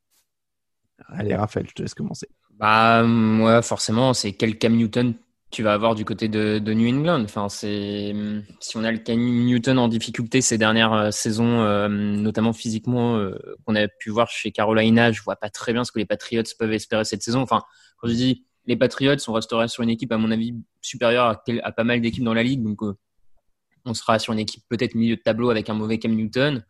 Allez, 1.09 1.35
Raphaël, 1.35 1.67
je 1.69 1.73
te 1.73 1.81
laisse 1.81 1.93
commencer. 1.93 2.27
Bah, 2.51 3.03
moi, 3.03 3.61
forcément, 3.61 4.13
c'est 4.13 4.31
quel 4.31 4.57
Cam 4.57 4.75
Newton 4.75 5.15
tu 5.51 5.61
vas 5.61 5.73
avoir 5.73 5.93
du 5.93 6.05
côté 6.05 6.29
de, 6.29 6.59
New 6.59 6.89
England. 6.89 7.21
Enfin, 7.23 7.49
c'est 7.49 8.15
si 8.59 8.77
on 8.77 8.83
a 8.83 8.91
le 8.91 8.97
Cam 8.97 9.19
Newton 9.19 9.77
en 9.77 9.87
difficulté 9.87 10.41
ces 10.41 10.57
dernières 10.57 10.93
euh, 10.93 11.11
saisons, 11.11 11.61
euh, 11.61 11.87
notamment 11.87 12.53
physiquement, 12.53 13.23
qu'on 13.65 13.75
a 13.75 13.87
pu 13.87 14.09
voir 14.09 14.29
chez 14.29 14.51
Carolina, 14.51 15.11
je 15.11 15.21
vois 15.21 15.35
pas 15.35 15.49
très 15.49 15.73
bien 15.73 15.83
ce 15.83 15.91
que 15.91 15.99
les 15.99 16.05
Patriots 16.05 16.41
peuvent 16.57 16.73
espérer 16.73 17.05
cette 17.05 17.21
saison. 17.21 17.41
Enfin, 17.41 17.61
quand 17.97 18.07
je 18.07 18.13
dis 18.13 18.45
les 18.65 18.75
Patriots, 18.75 19.15
on 19.27 19.33
restera 19.33 19.67
sur 19.67 19.83
une 19.83 19.89
équipe, 19.89 20.11
à 20.11 20.17
mon 20.17 20.31
avis, 20.31 20.55
supérieure 20.81 21.41
à, 21.63 21.71
pas 21.71 21.83
mal 21.83 22.01
d'équipes 22.01 22.23
dans 22.23 22.33
la 22.33 22.43
ligue. 22.43 22.63
Donc, 22.63 22.81
euh, 22.83 22.95
on 23.85 23.93
sera 23.93 24.19
sur 24.19 24.33
une 24.33 24.39
équipe 24.39 24.63
peut-être 24.69 24.95
milieu 24.95 25.15
de 25.15 25.21
tableau 25.21 25.49
avec 25.49 25.69
un 25.69 25.73
mauvais 25.73 25.99
Cam 25.99 26.13
Newton. 26.13 26.63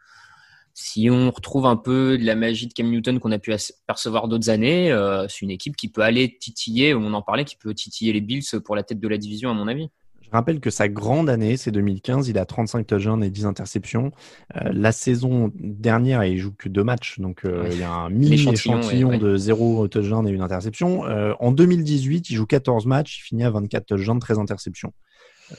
Si 0.73 1.09
on 1.11 1.29
retrouve 1.29 1.67
un 1.67 1.75
peu 1.75 2.17
de 2.17 2.25
la 2.25 2.35
magie 2.35 2.65
de 2.65 2.73
Cam 2.73 2.89
Newton 2.89 3.19
qu'on 3.19 3.31
a 3.31 3.37
pu 3.37 3.53
percevoir 3.85 4.27
d'autres 4.27 4.49
années, 4.49 4.91
euh, 4.91 5.27
c'est 5.27 5.41
une 5.41 5.51
équipe 5.51 5.75
qui 5.75 5.87
peut 5.87 6.01
aller 6.01 6.35
titiller, 6.39 6.95
on 6.95 7.13
en 7.13 7.21
parlait, 7.21 7.45
qui 7.45 7.55
peut 7.55 7.75
titiller 7.75 8.11
les 8.11 8.21
Bills 8.21 8.43
pour 8.65 8.75
la 8.75 8.81
tête 8.81 8.99
de 8.99 9.07
la 9.07 9.17
division, 9.17 9.51
à 9.51 9.53
mon 9.53 9.67
avis. 9.67 9.89
Je 10.33 10.37
rappelle 10.39 10.59
que 10.59 10.71
sa 10.71 10.89
grande 10.89 11.29
année, 11.29 11.57
c'est 11.57 11.69
2015. 11.69 12.27
Il 12.27 12.39
a 12.39 12.45
35 12.47 12.87
touchdowns 12.87 13.23
et 13.23 13.29
10 13.29 13.45
interceptions. 13.45 14.11
Euh, 14.55 14.71
la 14.73 14.91
saison 14.91 15.51
dernière, 15.53 16.23
il 16.23 16.39
joue 16.39 16.51
que 16.57 16.69
deux 16.69 16.83
matchs. 16.83 17.19
Donc, 17.19 17.45
euh, 17.45 17.69
il 17.71 17.77
y 17.77 17.83
a 17.83 17.91
un 17.91 18.09
mini 18.09 18.33
échantillon, 18.33 19.15
de 19.19 19.37
0 19.37 19.87
touchdown 19.89 20.27
et 20.27 20.31
une 20.31 20.41
interception. 20.41 21.05
Euh, 21.05 21.35
en 21.39 21.51
2018, 21.51 22.31
il 22.31 22.35
joue 22.35 22.47
14 22.47 22.87
matchs. 22.87 23.19
Il 23.19 23.21
finit 23.21 23.43
à 23.43 23.51
24 23.51 23.85
touchdowns, 23.85 24.17
13 24.17 24.39
interceptions. 24.39 24.91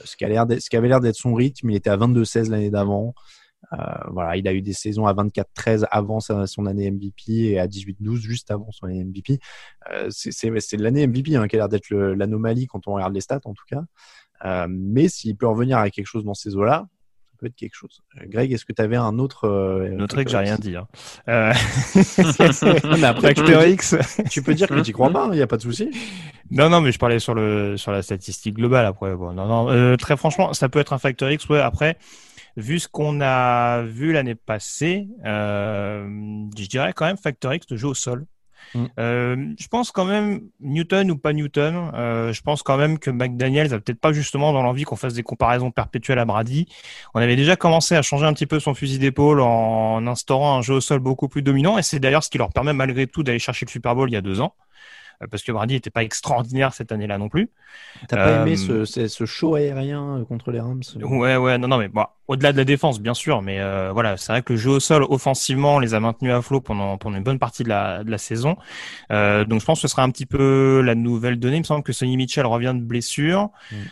ce, 0.03 0.17
qui 0.17 0.25
a 0.25 0.45
ce 0.59 0.69
qui 0.69 0.75
avait 0.75 0.89
l'air 0.89 0.99
d'être 0.99 1.15
son 1.15 1.33
rythme. 1.33 1.69
Il 1.69 1.77
était 1.77 1.89
à 1.89 1.95
22-16 1.95 2.49
l'année 2.49 2.69
d'avant. 2.69 3.13
voilà, 4.11 4.35
il 4.35 4.45
a 4.45 4.53
eu 4.53 4.61
des 4.61 4.73
saisons 4.73 5.05
à 5.05 5.13
24-13 5.13 5.85
avant 5.89 6.19
son 6.19 6.65
année 6.65 6.91
MVP 6.91 7.31
et 7.51 7.59
à 7.59 7.67
18-12 7.67 8.15
juste 8.17 8.51
avant 8.51 8.71
son 8.73 8.87
année 8.87 9.05
MVP. 9.05 9.39
c'est 10.09 10.77
l'année 10.77 11.07
MVP 11.07 11.37
hein, 11.37 11.47
qui 11.47 11.55
a 11.55 11.59
l'air 11.59 11.69
d'être 11.69 11.89
l'anomalie 11.91 12.67
quand 12.67 12.89
on 12.89 12.95
regarde 12.95 13.13
les 13.13 13.21
stats 13.21 13.39
en 13.45 13.53
tout 13.53 13.63
cas. 13.69 13.81
Euh, 14.43 14.67
mais 14.69 15.07
s'il 15.07 15.35
peut 15.35 15.47
revenir 15.47 15.77
avec 15.77 15.93
quelque 15.93 16.07
chose 16.07 16.25
dans 16.25 16.33
ces 16.33 16.55
eaux-là, 16.55 16.87
ça 17.31 17.37
peut 17.39 17.47
être 17.47 17.55
quelque 17.55 17.75
chose. 17.75 18.01
Euh, 18.17 18.25
Greg, 18.27 18.51
est-ce 18.51 18.65
que 18.65 18.73
tu 18.73 18.81
avais 18.81 18.95
un 18.95 19.19
autre 19.19 19.45
euh, 19.45 19.97
Autre 19.99 20.21
que 20.23 20.29
j'ai 20.29 20.37
rien 20.37 20.57
dit. 20.57 20.75
Hein. 20.75 20.87
mais 21.27 23.03
après, 23.03 23.33
tu 23.33 23.43
peux, 23.43 23.69
X. 23.69 23.95
tu 24.29 24.41
peux 24.41 24.53
dire 24.53 24.67
que 24.67 24.79
tu 24.81 24.93
crois 24.93 25.09
pas, 25.09 25.25
il 25.27 25.31
hein, 25.31 25.35
n'y 25.35 25.41
a 25.41 25.47
pas 25.47 25.57
de 25.57 25.61
souci. 25.61 25.89
Non, 26.51 26.69
non, 26.69 26.81
mais 26.81 26.91
je 26.91 26.99
parlais 26.99 27.19
sur 27.19 27.33
le 27.33 27.77
sur 27.77 27.91
la 27.91 28.01
statistique 28.01 28.55
globale 28.55 28.85
après. 28.85 29.15
Bon, 29.15 29.33
non, 29.33 29.47
non, 29.47 29.97
très 29.97 30.17
franchement, 30.17 30.53
ça 30.53 30.69
peut 30.69 30.79
être 30.79 30.93
un 30.93 30.99
facteur 30.99 31.31
X. 31.31 31.47
Ouais, 31.49 31.59
après, 31.59 31.97
vu 32.55 32.79
ce 32.79 32.87
qu'on 32.87 33.19
a 33.21 33.81
vu 33.83 34.11
l'année 34.11 34.35
passée, 34.35 35.07
je 35.23 36.67
dirais 36.67 36.93
quand 36.93 37.05
même 37.05 37.17
facteur 37.17 37.53
X 37.53 37.67
de 37.67 37.77
jeu 37.77 37.87
au 37.87 37.93
sol. 37.93 38.25
Mm. 38.73 38.85
Euh, 38.99 39.53
je 39.59 39.67
pense 39.67 39.91
quand 39.91 40.05
même, 40.05 40.41
Newton 40.59 41.11
ou 41.11 41.17
pas 41.17 41.33
Newton, 41.33 41.91
euh, 41.93 42.33
je 42.33 42.41
pense 42.41 42.63
quand 42.63 42.77
même 42.77 42.99
que 42.99 43.09
McDaniels 43.09 43.73
a 43.73 43.79
peut-être 43.79 43.99
pas 43.99 44.13
justement 44.13 44.53
dans 44.53 44.63
l'envie 44.63 44.83
qu'on 44.83 44.95
fasse 44.95 45.13
des 45.13 45.23
comparaisons 45.23 45.71
perpétuelles 45.71 46.19
à 46.19 46.25
Brady. 46.25 46.67
On 47.13 47.19
avait 47.19 47.35
déjà 47.35 47.55
commencé 47.55 47.95
à 47.95 48.01
changer 48.01 48.25
un 48.25 48.33
petit 48.33 48.47
peu 48.47 48.59
son 48.59 48.73
fusil 48.73 48.99
d'épaule 48.99 49.41
en 49.41 50.05
instaurant 50.07 50.57
un 50.57 50.61
jeu 50.61 50.75
au 50.75 50.81
sol 50.81 50.99
beaucoup 50.99 51.27
plus 51.27 51.41
dominant, 51.41 51.77
et 51.77 51.83
c'est 51.83 51.99
d'ailleurs 51.99 52.23
ce 52.23 52.29
qui 52.29 52.37
leur 52.37 52.51
permet 52.51 52.73
malgré 52.73 53.07
tout 53.07 53.23
d'aller 53.23 53.39
chercher 53.39 53.65
le 53.65 53.71
Super 53.71 53.95
Bowl 53.95 54.09
il 54.09 54.13
y 54.13 54.17
a 54.17 54.21
deux 54.21 54.41
ans. 54.41 54.55
Euh, 55.21 55.27
parce 55.29 55.43
que 55.43 55.51
Brady 55.51 55.75
n'était 55.75 55.89
pas 55.89 56.03
extraordinaire 56.03 56.73
cette 56.73 56.91
année-là 56.91 57.17
non 57.17 57.29
plus. 57.29 57.49
T'as 58.07 58.17
pas 58.17 58.41
aimé 58.41 58.55
euh, 58.69 58.85
ce, 58.85 59.07
ce, 59.07 59.25
show 59.25 59.55
aérien 59.55 60.17
euh, 60.17 60.25
contre 60.25 60.51
les 60.51 60.59
Rams 60.59 60.81
Ouais, 61.01 61.35
ouais, 61.37 61.57
non, 61.57 61.67
non, 61.67 61.77
mais 61.77 61.87
bon, 61.87 62.05
au-delà 62.27 62.51
de 62.51 62.57
la 62.57 62.63
défense, 62.63 62.99
bien 62.99 63.13
sûr, 63.13 63.41
mais 63.41 63.59
voilà, 63.91 64.17
c'est 64.17 64.31
vrai 64.31 64.41
que 64.41 64.53
le 64.53 64.59
jeu 64.59 64.71
au 64.71 64.79
sol, 64.79 65.05
offensivement, 65.09 65.79
les 65.79 65.93
a 65.93 65.99
maintenus 65.99 66.33
à 66.33 66.41
flot 66.41 66.61
pendant, 66.61 66.97
pendant 66.97 67.17
une 67.17 67.23
bonne 67.23 67.39
partie 67.39 67.63
de 67.63 67.69
la, 67.69 68.03
de 68.03 68.11
la 68.11 68.17
saison. 68.17 68.55
donc 69.09 69.59
je 69.59 69.65
pense 69.65 69.81
que 69.81 69.87
ce 69.87 69.91
sera 69.91 70.03
un 70.03 70.09
petit 70.09 70.25
peu 70.25 70.81
la 70.83 70.95
nouvelle 70.95 71.39
donnée. 71.39 71.57
Il 71.57 71.59
me 71.59 71.65
semble 71.65 71.83
que 71.83 71.93
Sonny 71.93 72.17
Mitchell 72.17 72.45
revient 72.45 72.73
de 72.75 72.81
blessure. 72.81 73.49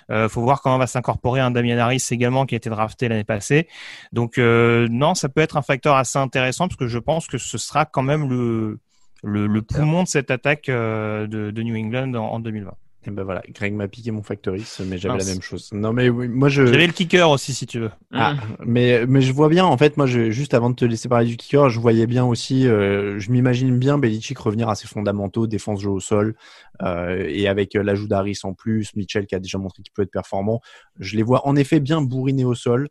Mm. 0.09 0.27
faut 0.29 0.41
voir 0.41 0.61
comment 0.61 0.77
va 0.77 0.87
s'incorporer 0.87 1.41
un 1.41 1.51
Damian 1.51 1.77
Harris 1.77 2.07
également 2.11 2.45
qui 2.45 2.55
a 2.55 2.57
été 2.57 2.69
drafté 2.69 3.07
l'année 3.07 3.23
passée. 3.23 3.67
Donc 4.11 4.37
non, 4.37 5.15
ça 5.15 5.29
peut 5.29 5.41
être 5.41 5.57
un 5.57 5.61
facteur 5.61 5.95
assez 5.95 6.17
intéressant 6.17 6.67
parce 6.67 6.77
que 6.77 6.87
je 6.87 6.99
pense 6.99 7.27
que 7.27 7.37
ce 7.37 7.57
sera 7.57 7.85
quand 7.85 8.03
même 8.03 8.29
le 8.29 8.79
le, 9.23 9.47
le 9.47 9.61
poumon 9.61 10.03
de 10.03 10.07
cette 10.07 10.31
attaque 10.31 10.69
euh, 10.69 11.27
de, 11.27 11.51
de, 11.51 11.63
New 11.63 11.75
England 11.75 12.13
en, 12.13 12.39
2020. 12.39 12.73
Et 13.05 13.11
ben 13.11 13.23
voilà, 13.23 13.41
Greg 13.49 13.73
m'a 13.73 13.87
piqué 13.87 14.11
mon 14.11 14.23
Factor 14.23 14.55
X, 14.55 14.81
mais 14.85 14.97
j'avais 14.97 15.17
la 15.17 15.25
même 15.25 15.41
chose. 15.41 15.69
Non 15.73 15.91
mais 15.91 16.09
oui, 16.09 16.27
moi 16.29 16.47
je. 16.47 16.65
J'avais 16.65 16.87
le 16.87 16.93
kicker 16.93 17.29
aussi 17.29 17.53
si 17.53 17.65
tu 17.65 17.79
veux. 17.79 17.91
Ah, 18.11 18.35
mais 18.65 19.05
mais 19.07 19.21
je 19.21 19.33
vois 19.33 19.49
bien 19.49 19.65
en 19.65 19.77
fait, 19.77 19.97
moi 19.97 20.05
je 20.05 20.29
juste 20.29 20.53
avant 20.53 20.69
de 20.69 20.75
te 20.75 20.85
laisser 20.85 21.09
parler 21.09 21.27
du 21.27 21.35
kicker, 21.35 21.69
je 21.69 21.79
voyais 21.79 22.07
bien 22.07 22.23
aussi, 22.23 22.67
euh, 22.67 23.19
je 23.19 23.31
m'imagine 23.31 23.77
bien 23.77 23.97
Belichick 23.97 24.37
revenir 24.37 24.69
à 24.69 24.75
ses 24.75 24.87
fondamentaux, 24.87 25.47
défense 25.47 25.81
jeu 25.81 25.89
au 25.89 25.99
sol, 25.99 26.35
euh, 26.81 27.25
et 27.27 27.47
avec 27.47 27.75
euh, 27.75 27.83
l'ajout 27.83 28.07
d'Harris 28.07 28.39
en 28.43 28.53
plus, 28.53 28.95
Mitchell 28.95 29.25
qui 29.25 29.35
a 29.35 29.39
déjà 29.39 29.57
montré 29.57 29.83
qu'il 29.83 29.93
peut 29.93 30.03
être 30.03 30.11
performant, 30.11 30.61
je 30.99 31.15
les 31.17 31.23
vois 31.23 31.47
en 31.47 31.55
effet 31.55 31.79
bien 31.79 32.01
bourrinés 32.01 32.45
au 32.45 32.55
sol, 32.55 32.87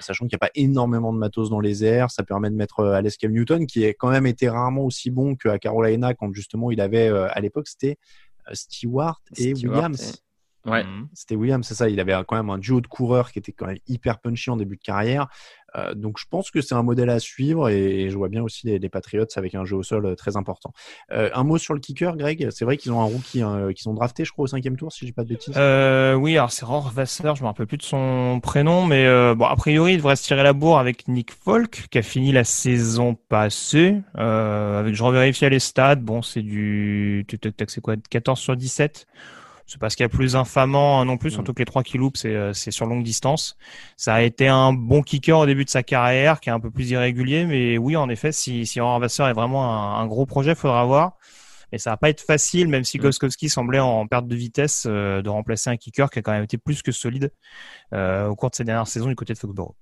sachant 0.00 0.26
qu'il 0.26 0.34
n'y 0.34 0.46
a 0.46 0.46
pas 0.46 0.52
énormément 0.54 1.12
de 1.12 1.18
matos 1.18 1.50
dans 1.50 1.60
les 1.60 1.84
airs, 1.84 2.10
ça 2.10 2.22
permet 2.22 2.50
de 2.50 2.56
mettre 2.56 2.80
euh, 2.80 2.92
Alex 2.92 3.16
Newton 3.24 3.66
qui 3.66 3.84
a 3.84 3.88
quand 3.94 4.10
même 4.10 4.26
été 4.26 4.48
rarement 4.48 4.84
aussi 4.84 5.10
bon 5.10 5.34
qu'à 5.34 5.58
Carolina 5.58 6.14
quand 6.14 6.32
justement 6.32 6.70
il 6.70 6.80
avait 6.80 7.08
à 7.08 7.40
l'époque 7.40 7.68
c'était 7.68 7.98
Stewart 8.52 9.20
et 9.36 9.54
Williams. 9.54 10.22
Ouais. 10.64 10.84
C'était 11.14 11.36
Williams, 11.36 11.66
c'est 11.66 11.74
ça. 11.74 11.88
Il 11.88 12.00
avait 12.00 12.12
quand 12.26 12.36
même 12.36 12.50
un 12.50 12.58
duo 12.58 12.80
de 12.80 12.86
coureurs 12.88 13.30
qui 13.30 13.38
était 13.38 13.52
quand 13.52 13.66
même 13.66 13.78
hyper 13.86 14.18
punchy 14.18 14.50
en 14.50 14.56
début 14.56 14.76
de 14.76 14.82
carrière. 14.82 15.28
Euh, 15.74 15.94
donc 15.94 16.18
je 16.18 16.24
pense 16.28 16.50
que 16.50 16.60
c'est 16.60 16.74
un 16.74 16.82
modèle 16.82 17.10
à 17.10 17.18
suivre 17.18 17.68
et, 17.68 18.08
je 18.10 18.16
vois 18.16 18.28
bien 18.28 18.42
aussi 18.42 18.66
les, 18.66 18.88
Patriots 18.88 19.26
avec 19.34 19.54
un 19.54 19.64
jeu 19.64 19.76
au 19.76 19.82
sol 19.82 20.06
euh, 20.06 20.14
très 20.14 20.36
important. 20.36 20.72
Euh, 21.12 21.28
un 21.34 21.44
mot 21.44 21.58
sur 21.58 21.74
le 21.74 21.80
kicker, 21.80 22.16
Greg? 22.16 22.48
C'est 22.50 22.64
vrai 22.64 22.76
qu'ils 22.76 22.92
ont 22.92 23.00
un 23.00 23.04
rookie 23.04 23.42
hein, 23.42 23.72
qu'ils 23.74 23.88
ont 23.88 23.94
drafté, 23.94 24.24
je 24.24 24.32
crois, 24.32 24.44
au 24.44 24.46
cinquième 24.46 24.76
tour, 24.76 24.92
si 24.92 25.04
dis 25.04 25.12
pas 25.12 25.24
de 25.24 25.28
bêtises. 25.28 25.54
oui, 25.56 26.38
alors 26.38 26.52
c'est 26.52 26.64
Rohr 26.64 26.90
Vasseur, 26.90 27.36
je 27.36 27.42
me 27.42 27.48
rappelle 27.48 27.66
plus 27.66 27.78
de 27.78 27.82
son 27.82 28.40
prénom, 28.42 28.86
mais 28.86 29.06
bon, 29.34 29.44
a 29.44 29.56
priori, 29.56 29.94
il 29.94 29.96
devrait 29.98 30.16
se 30.16 30.24
tirer 30.24 30.42
la 30.42 30.52
bourre 30.52 30.78
avec 30.78 31.08
Nick 31.08 31.32
Folk, 31.32 31.86
qui 31.90 31.98
a 31.98 32.02
fini 32.02 32.32
la 32.32 32.44
saison 32.44 33.14
passée. 33.28 34.00
avec, 34.14 34.94
je 34.94 35.02
revérifie 35.02 35.48
les 35.48 35.58
stats. 35.58 35.96
Bon, 35.96 36.22
c'est 36.22 36.42
du, 36.42 37.26
c'est 37.68 37.80
quoi, 37.80 37.96
14 38.10 38.38
sur 38.38 38.56
17 38.56 39.06
c'est 39.66 39.80
pas 39.80 39.90
ce 39.90 39.96
qu'il 39.96 40.04
y 40.04 40.06
a 40.06 40.08
plus 40.08 40.36
infamant 40.36 41.00
hein, 41.00 41.04
non 41.04 41.16
plus, 41.16 41.32
surtout 41.32 41.52
que 41.52 41.58
les 41.58 41.64
trois 41.64 41.82
qui 41.82 41.98
loupent, 41.98 42.16
euh, 42.24 42.52
c'est 42.52 42.70
sur 42.70 42.86
longue 42.86 43.02
distance. 43.02 43.56
Ça 43.96 44.14
a 44.14 44.22
été 44.22 44.46
un 44.46 44.72
bon 44.72 45.02
kicker 45.02 45.38
au 45.38 45.46
début 45.46 45.64
de 45.64 45.70
sa 45.70 45.82
carrière, 45.82 46.40
qui 46.40 46.48
est 46.48 46.52
un 46.52 46.60
peu 46.60 46.70
plus 46.70 46.90
irrégulier, 46.90 47.44
mais 47.46 47.76
oui, 47.76 47.96
en 47.96 48.08
effet, 48.08 48.32
si, 48.32 48.64
si 48.64 48.78
Vasseur 48.78 49.28
est 49.28 49.32
vraiment 49.32 49.98
un, 49.98 50.06
gros 50.06 50.24
projet, 50.24 50.54
faudra 50.54 50.84
voir. 50.84 51.16
Mais 51.72 51.78
ça 51.78 51.90
va 51.90 51.96
pas 51.96 52.10
être 52.10 52.20
facile, 52.20 52.68
même 52.68 52.84
si 52.84 52.98
Goskowski 52.98 53.48
semblait 53.48 53.80
en 53.80 54.06
perte 54.06 54.28
de 54.28 54.36
vitesse, 54.36 54.86
de 54.86 55.28
remplacer 55.28 55.68
un 55.68 55.76
kicker 55.76 56.10
qui 56.10 56.20
a 56.20 56.22
quand 56.22 56.30
même 56.30 56.44
été 56.44 56.58
plus 56.58 56.80
que 56.82 56.92
solide 56.92 57.32
au 57.92 58.36
cours 58.36 58.50
de 58.50 58.54
ces 58.54 58.64
dernières 58.64 58.86
saisons 58.86 59.08
du 59.08 59.16
côté 59.16 59.34
de 59.34 59.38
Foxborough. 59.38 59.74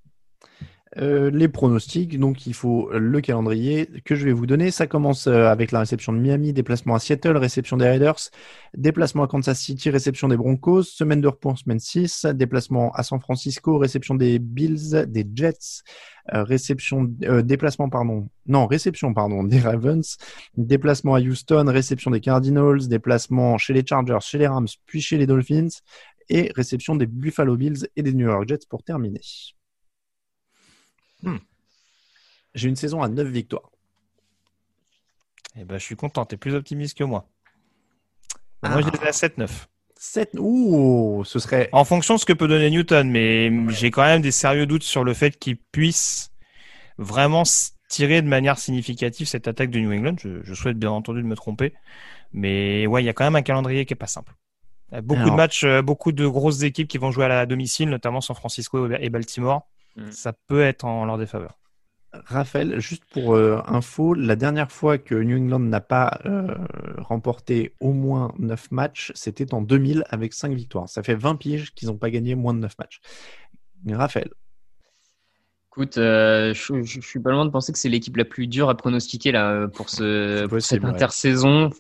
Euh, 0.98 1.28
les 1.30 1.48
pronostics, 1.48 2.20
donc 2.20 2.46
il 2.46 2.54
faut 2.54 2.88
le 2.92 3.20
calendrier 3.20 3.88
que 4.04 4.14
je 4.14 4.24
vais 4.24 4.33
vous 4.33 4.46
donner. 4.46 4.70
Ça 4.70 4.87
commence 4.87 5.26
euh, 5.26 5.46
avec 5.46 5.72
la 5.72 5.80
réception 5.80 6.12
de 6.12 6.18
Miami, 6.18 6.52
déplacement 6.52 6.94
à 6.94 7.00
Seattle, 7.00 7.37
réception 7.37 7.76
des 7.76 7.87
Raiders, 7.88 8.30
déplacement 8.76 9.24
à 9.24 9.26
Kansas 9.26 9.59
City, 9.59 9.90
réception 9.90 10.28
des 10.28 10.37
Broncos, 10.37 10.85
semaine 10.85 11.20
de 11.20 11.26
repos 11.26 11.57
semaine 11.57 11.80
6, 11.80 12.26
déplacement 12.35 12.92
à 12.92 13.02
San 13.02 13.20
Francisco, 13.20 13.78
réception 13.78 14.14
des 14.14 14.38
Bills, 14.38 15.07
des 15.09 15.26
Jets, 15.35 15.83
euh, 16.33 16.44
réception, 16.44 17.04
déplacement 17.42 17.88
pardon, 17.88 18.28
non 18.46 18.66
réception 18.66 19.12
pardon 19.12 19.42
des 19.42 19.59
Ravens, 19.59 20.16
déplacement 20.57 21.16
à 21.16 21.20
Houston, 21.20 21.64
réception 21.66 22.12
des 22.12 22.20
Cardinals, 22.20 22.87
déplacement 22.87 23.59
chez 23.59 23.72
les 23.72 23.85
Chargers, 23.85 24.18
chez 24.20 24.38
les 24.38 24.46
Rams, 24.46 24.68
puis 24.87 25.00
chez 25.00 25.18
les 25.18 25.26
Dolphins 25.26 25.68
et 26.28 26.52
réception 26.54 26.94
des 26.94 27.07
Buffalo 27.07 27.57
Bills 27.57 27.88
et 27.96 28.02
des 28.02 28.14
New 28.14 28.26
York 28.26 28.48
Jets 28.48 28.66
pour 28.68 28.85
terminer. 28.85 29.20
Hmm. 31.25 31.39
J'ai 32.55 32.69
une 32.69 32.77
saison 32.77 33.03
à 33.03 33.09
9 33.09 33.27
victoires. 33.29 33.71
Eh 35.57 35.65
ben, 35.65 35.79
je 35.79 35.85
suis 35.85 35.97
content, 35.97 36.25
tu 36.27 36.35
es 36.35 36.39
plus 36.39 36.55
optimiste 36.55 36.99
que 36.99 37.05
moi. 37.05 37.29
Moi, 38.63 38.81
j'ai 38.81 39.07
à 39.07 39.11
7-9. 39.11 39.49
7 39.97 40.37
Ouh, 40.39 41.23
ce 41.25 41.39
serait. 41.39 41.69
En 41.73 41.85
fonction 41.85 42.15
de 42.15 42.21
ce 42.21 42.27
que 42.27 42.33
peut 42.33 42.49
donner 42.49 42.71
Newton, 42.71 43.09
mais 43.11 43.51
j'ai 43.69 43.91
quand 43.91 44.03
même 44.03 44.21
des 44.21 44.33
sérieux 44.33 44.67
doutes 44.67 44.83
sur 44.83 45.05
le 45.05 45.15
fait 45.15 45.39
qu'il 45.39 45.57
puisse 45.57 46.33
vraiment 46.99 47.45
tirer 47.89 48.23
de 48.23 48.27
manière 48.27 48.59
significative 48.59 49.27
cette 49.27 49.49
attaque 49.49 49.71
de 49.71 49.79
New 49.79 49.93
England. 49.93 50.17
Je, 50.19 50.55
souhaite 50.55 50.79
bien 50.79 50.91
entendu 50.91 51.23
de 51.23 51.27
me 51.27 51.37
tromper. 51.37 51.75
Mais 52.33 52.87
ouais, 52.87 53.03
il 53.03 53.07
y 53.07 53.09
a 53.09 53.13
quand 53.13 53.25
même 53.25 53.37
un 53.37 53.43
calendrier 53.43 53.87
qui 53.87 53.95
est 53.95 53.97
pas 53.97 54.07
simple. 54.07 54.35
Beaucoup 55.03 55.31
de 55.31 55.35
matchs, 55.35 55.65
euh, 55.65 55.83
beaucoup 55.83 56.13
de 56.13 56.27
grosses 56.27 56.63
équipes 56.63 56.87
qui 56.87 56.99
vont 56.99 57.11
jouer 57.11 57.25
à 57.25 57.29
la 57.29 57.47
domicile, 57.47 57.89
notamment 57.89 58.21
San 58.21 58.37
Francisco 58.37 58.89
et 58.93 59.09
Baltimore. 59.11 59.67
Mm. 59.96 60.11
ça 60.11 60.33
peut 60.33 60.62
être 60.62 60.85
en 60.85 61.04
leur 61.04 61.18
défaveur. 61.18 61.59
Raphaël, 62.26 62.80
juste 62.80 63.04
pour 63.11 63.35
euh, 63.35 63.61
info, 63.66 64.14
la 64.14 64.37
dernière 64.37 64.70
fois 64.70 64.98
que 64.98 65.14
New 65.14 65.37
England 65.37 65.61
n'a 65.61 65.80
pas 65.80 66.20
euh, 66.26 66.54
remporté 66.98 67.74
au 67.80 67.92
moins 67.92 68.33
9 68.38 68.70
matchs, 68.70 69.12
c'était 69.14 69.52
en 69.52 69.62
2000 69.62 70.04
avec 70.11 70.33
5 70.33 70.52
victoires. 70.52 70.88
Ça 70.88 71.02
fait 71.02 71.14
20 71.14 71.37
piges 71.37 71.74
qu'ils 71.74 71.88
n'ont 71.88 71.96
pas 71.96 72.11
gagné 72.11 72.35
moins 72.35 72.54
de 72.54 72.61
9 72.61 72.78
matchs. 72.78 73.00
Raphaël. 73.90 74.30
Écoute, 75.72 75.98
euh, 75.98 76.54
je, 76.54 77.00
suis 77.00 77.18
pas 77.18 77.33
loin 77.33 77.44
de 77.44 77.50
penser 77.50 77.72
que 77.72 77.78
c'est 77.80 77.88
l'équipe 77.88 78.16
la 78.16 78.24
plus 78.24 78.46
dure 78.46 78.68
à 78.68 78.76
pronostiquer 78.76 79.33
là 79.33 79.66
pour, 79.66 79.90
ce, 79.90 80.46
cette 80.61 80.85
intersaison 80.85 81.70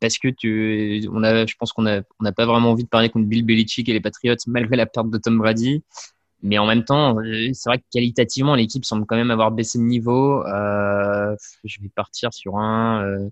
parce 0.00 0.18
que 0.18 0.28
tu, 0.28 1.04
on 1.12 1.24
a, 1.24 1.46
je 1.46 1.56
pense 1.58 1.72
qu'on 1.72 1.82
n'a 1.82 2.02
on 2.20 2.32
pas 2.32 2.46
vraiment 2.46 2.70
envie 2.70 2.84
de 2.84 2.88
parler 2.88 3.08
contre 3.08 3.26
Bill 3.26 3.44
Belichick 3.44 3.88
et 3.88 3.92
les 3.92 4.00
Patriots 4.00 4.36
malgré 4.46 4.76
la 4.76 4.86
perte 4.86 5.10
de 5.10 5.18
Tom 5.18 5.38
Brady. 5.38 5.82
Mais 6.42 6.58
en 6.58 6.66
même 6.66 6.84
temps, 6.84 7.18
euh, 7.18 7.50
c'est 7.52 7.68
vrai 7.68 7.78
que 7.78 7.84
qualitativement, 7.92 8.54
l'équipe 8.54 8.84
semble 8.84 9.04
quand 9.06 9.16
même 9.16 9.30
avoir 9.30 9.50
baissé 9.50 9.78
de 9.78 9.84
niveau. 9.84 10.44
Euh, 10.46 11.36
je 11.64 11.80
vais 11.80 11.88
partir 11.88 12.32
sur 12.32 12.56
un. 12.56 13.04
Euh, 13.04 13.30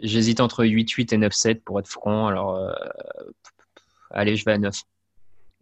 J'hésite 0.00 0.40
entre 0.40 0.64
8-8 0.64 1.14
et 1.14 1.18
9-7 1.18 1.60
pour 1.62 1.80
être 1.80 1.88
franc. 1.88 2.28
Alors, 2.28 2.56
euh, 2.56 2.72
allez, 4.10 4.36
je 4.36 4.44
vais 4.44 4.52
à 4.52 4.58
9. 4.58 4.80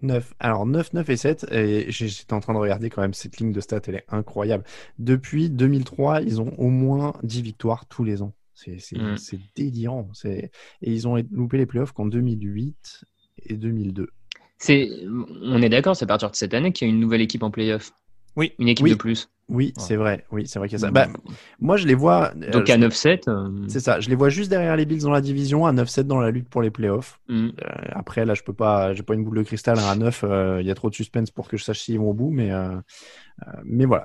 9. 0.02 0.34
Alors 0.38 0.66
9, 0.66 0.92
9 0.92 1.08
et 1.08 1.16
7, 1.16 1.46
et 1.50 1.86
j'étais 1.90 2.34
en 2.34 2.40
train 2.40 2.52
de 2.52 2.58
regarder 2.58 2.90
quand 2.90 3.00
même 3.00 3.14
cette 3.14 3.38
ligne 3.38 3.52
de 3.52 3.60
stats, 3.60 3.80
elle 3.86 3.94
est 3.94 4.04
incroyable. 4.08 4.64
Depuis 4.98 5.48
2003, 5.48 6.20
ils 6.20 6.40
ont 6.42 6.52
au 6.58 6.68
moins 6.68 7.14
10 7.22 7.42
victoires 7.42 7.86
tous 7.86 8.04
les 8.04 8.20
ans. 8.20 8.34
C'est 8.54 8.76
mm. 8.92 9.16
délirant. 9.56 10.10
Et 10.24 10.50
ils 10.82 11.08
ont 11.08 11.16
loupé 11.30 11.56
les 11.56 11.66
playoffs 11.66 11.92
qu'en 11.92 12.06
2008 12.06 13.04
et 13.46 13.56
2002 13.56 14.10
on 14.68 15.62
est 15.62 15.68
d'accord, 15.68 15.96
c'est 15.96 16.04
à 16.04 16.08
partir 16.08 16.30
de 16.30 16.36
cette 16.36 16.54
année 16.54 16.72
qu'il 16.72 16.88
y 16.88 16.90
a 16.90 16.94
une 16.94 17.00
nouvelle 17.00 17.20
équipe 17.20 17.42
en 17.42 17.50
playoff. 17.50 17.92
Oui. 18.36 18.52
Une 18.58 18.68
équipe 18.68 18.88
de 18.88 18.94
plus. 18.94 19.28
Oui, 19.48 19.74
c'est 19.76 19.96
vrai. 19.96 20.24
Oui, 20.32 20.46
c'est 20.46 20.58
vrai 20.58 20.68
qu'il 20.68 20.78
y 20.78 20.82
a 20.82 20.86
ça. 20.86 20.90
Bah, 20.90 21.06
moi, 21.60 21.76
je 21.76 21.86
les 21.86 21.94
vois. 21.94 22.32
Euh, 22.42 22.50
Donc 22.50 22.70
à 22.70 22.78
9-7. 22.78 23.28
Euh, 23.28 23.50
c'est 23.68 23.80
ça. 23.80 24.00
Je 24.00 24.08
les 24.08 24.14
vois 24.14 24.30
juste 24.30 24.48
derrière 24.48 24.74
les 24.74 24.86
Bills 24.86 25.02
dans 25.02 25.10
la 25.10 25.20
division, 25.20 25.66
à 25.66 25.72
9-7 25.72 26.04
dans 26.04 26.18
la 26.18 26.30
lutte 26.30 26.48
pour 26.48 26.62
les 26.62 26.70
playoffs. 26.70 27.20
Mm. 27.28 27.48
Euh, 27.48 27.50
après, 27.90 28.24
là, 28.24 28.32
je 28.32 28.42
peux 28.42 28.54
pas. 28.54 28.94
J'ai 28.94 29.02
pas 29.02 29.14
une 29.14 29.22
boule 29.22 29.36
de 29.36 29.42
cristal 29.42 29.78
à 29.78 29.94
9. 29.94 30.24
Il 30.60 30.66
y 30.66 30.70
a 30.70 30.74
trop 30.74 30.88
de 30.88 30.94
suspense 30.94 31.30
pour 31.30 31.48
que 31.48 31.58
je 31.58 31.64
sache 31.64 31.80
s'ils 31.80 31.98
vont 31.98 32.10
au 32.10 32.14
bout, 32.14 32.30
mais 32.30 32.52
euh, 32.52 32.74
mais 33.64 33.84
voilà. 33.84 34.04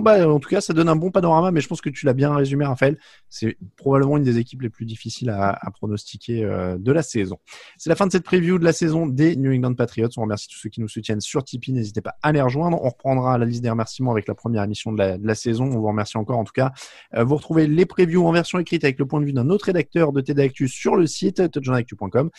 Bah, 0.00 0.28
en 0.28 0.40
tout 0.40 0.48
cas, 0.48 0.60
ça 0.60 0.72
donne 0.72 0.88
un 0.88 0.96
bon 0.96 1.10
panorama. 1.10 1.50
Mais 1.50 1.60
je 1.60 1.68
pense 1.68 1.80
que 1.80 1.90
tu 1.90 2.06
l'as 2.06 2.12
bien 2.12 2.34
résumé, 2.34 2.64
Raphaël. 2.64 2.98
C'est 3.28 3.56
probablement 3.76 4.16
une 4.16 4.24
des 4.24 4.38
équipes 4.38 4.62
les 4.62 4.70
plus 4.70 4.86
difficiles 4.86 5.30
à, 5.30 5.58
pronostiquer 5.72 6.44
euh, 6.44 6.76
de 6.78 6.92
la 6.92 7.02
saison. 7.02 7.38
C'est 7.76 7.90
la 7.90 7.96
fin 7.96 8.06
de 8.06 8.12
cette 8.12 8.24
preview 8.24 8.58
de 8.58 8.64
la 8.64 8.72
saison 8.72 9.06
des 9.06 9.36
New 9.36 9.52
England 9.52 9.74
Patriots. 9.74 10.08
On 10.16 10.22
remercie 10.22 10.48
tous 10.48 10.58
ceux 10.58 10.68
qui 10.68 10.80
nous 10.80 10.88
soutiennent 10.88 11.20
sur 11.20 11.44
Tipeee. 11.44 11.72
N'hésitez 11.72 12.00
pas 12.00 12.16
à 12.22 12.32
les 12.32 12.40
rejoindre. 12.40 12.80
On 12.82 12.88
reprendra 12.88 13.38
la 13.38 13.44
liste 13.44 13.62
des 13.62 13.70
remerciements 13.70 14.10
avec 14.10 14.26
la 14.26 14.34
première 14.34 14.62
émission 14.62 14.92
de 14.92 15.18
la, 15.22 15.34
saison. 15.34 15.64
On 15.64 15.78
vous 15.78 15.86
remercie 15.86 16.16
encore. 16.16 16.38
En 16.38 16.44
tout 16.44 16.52
cas, 16.52 16.72
euh, 17.14 17.24
vous 17.24 17.36
retrouvez 17.36 17.66
les 17.66 17.86
previews 17.86 18.26
en 18.26 18.32
version 18.32 18.58
écrite 18.58 18.84
avec 18.84 18.98
le 18.98 19.06
point 19.06 19.20
de 19.20 19.26
vue 19.26 19.32
d'un 19.32 19.50
autre 19.50 19.66
rédacteur 19.66 20.12
de 20.12 20.20
TD 20.20 20.42
Actu 20.42 20.68
sur 20.68 20.96
le 20.96 21.06
site 21.06 21.50
touchdownactu.com. 21.50 22.30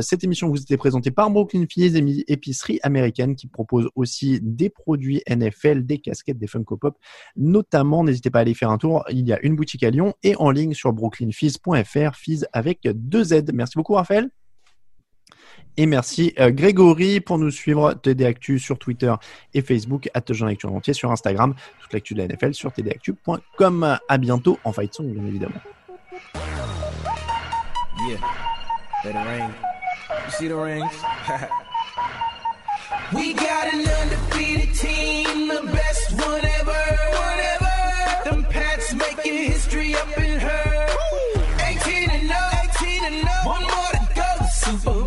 cette 0.00 0.24
émission 0.24 0.48
vous 0.48 0.60
était 0.60 0.76
présentée 0.76 1.10
par 1.10 1.30
Brooklyn 1.30 1.64
Fizz, 1.68 1.96
épicerie 2.28 2.80
américaine 2.82 3.36
qui 3.36 3.46
propose 3.46 3.88
aussi 3.94 4.40
des 4.42 4.68
produits 4.68 5.22
NFL 5.28 5.69
des 5.74 5.98
casquettes, 5.98 6.38
des 6.38 6.46
Funko 6.46 6.76
Pop 6.76 6.98
notamment. 7.36 8.04
N'hésitez 8.04 8.30
pas 8.30 8.38
à 8.40 8.42
aller 8.42 8.54
faire 8.54 8.70
un 8.70 8.78
tour. 8.78 9.04
Il 9.10 9.26
y 9.26 9.32
a 9.32 9.38
une 9.42 9.56
boutique 9.56 9.82
à 9.82 9.90
Lyon 9.90 10.14
et 10.22 10.36
en 10.36 10.50
ligne 10.50 10.74
sur 10.74 10.92
brooklynfizz.fr, 10.92 12.14
Fizz 12.14 12.46
avec 12.52 12.88
deux 12.92 13.24
Z. 13.24 13.52
Merci 13.52 13.76
beaucoup, 13.76 13.94
Raphaël. 13.94 14.30
Et 15.76 15.86
merci 15.86 16.34
euh, 16.38 16.50
Grégory 16.50 17.20
pour 17.20 17.38
nous 17.38 17.50
suivre 17.50 17.94
TD 17.94 18.24
Actu 18.24 18.58
sur 18.58 18.78
Twitter 18.78 19.14
et 19.54 19.62
Facebook, 19.62 20.08
à 20.14 20.18
Actu 20.18 20.66
entier 20.66 20.92
sur 20.92 21.10
Instagram, 21.10 21.54
toute 21.80 21.92
l'actu 21.92 22.14
de 22.14 22.18
la 22.18 22.28
NFL 22.28 22.54
sur 22.54 22.72
tdactu.com. 22.72 23.98
À 24.08 24.18
bientôt 24.18 24.58
en 24.64 24.72
Fight 24.72 24.92
Song, 24.92 25.06
bien 25.12 25.24
évidemment. 25.24 25.60
We 33.12 33.32
got 33.34 33.74
an 33.74 33.88
undefeated 33.88 34.72
team, 34.72 35.48
the 35.48 35.62
best 35.72 36.12
one 36.12 36.44
ever, 36.44 36.82
one 37.26 37.40
ever. 37.54 38.30
Them 38.30 38.44
Pats 38.44 38.94
making 38.94 39.34
history 39.50 39.96
up 39.96 40.16
in 40.16 40.38
her. 40.38 40.86
18 41.58 42.08
and 42.08 42.28
0, 42.28 42.38
18 42.80 43.04
and 43.06 43.14
0. 43.14 43.28
One 43.46 43.62
more 43.62 43.90
to 43.94 44.08
go, 44.14 44.46
Super 44.52 44.99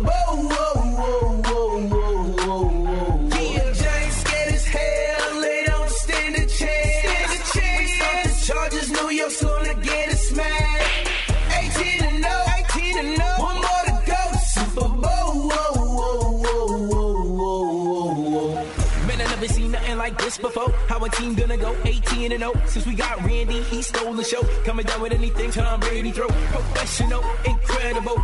a 21.04 21.08
team 21.10 21.34
gonna 21.34 21.56
go 21.56 21.76
18 21.84 22.32
and 22.32 22.40
0 22.40 22.52
since 22.66 22.86
we 22.86 22.94
got 22.94 23.18
Randy, 23.24 23.62
he 23.62 23.82
stole 23.82 24.14
the 24.14 24.24
show. 24.24 24.42
Coming 24.64 24.86
down 24.86 25.02
with 25.02 25.12
anything 25.12 25.50
Tom 25.50 25.80
Brady 25.80 26.12
throw. 26.12 26.28
Professional, 26.28 27.22
incredible 27.44 28.16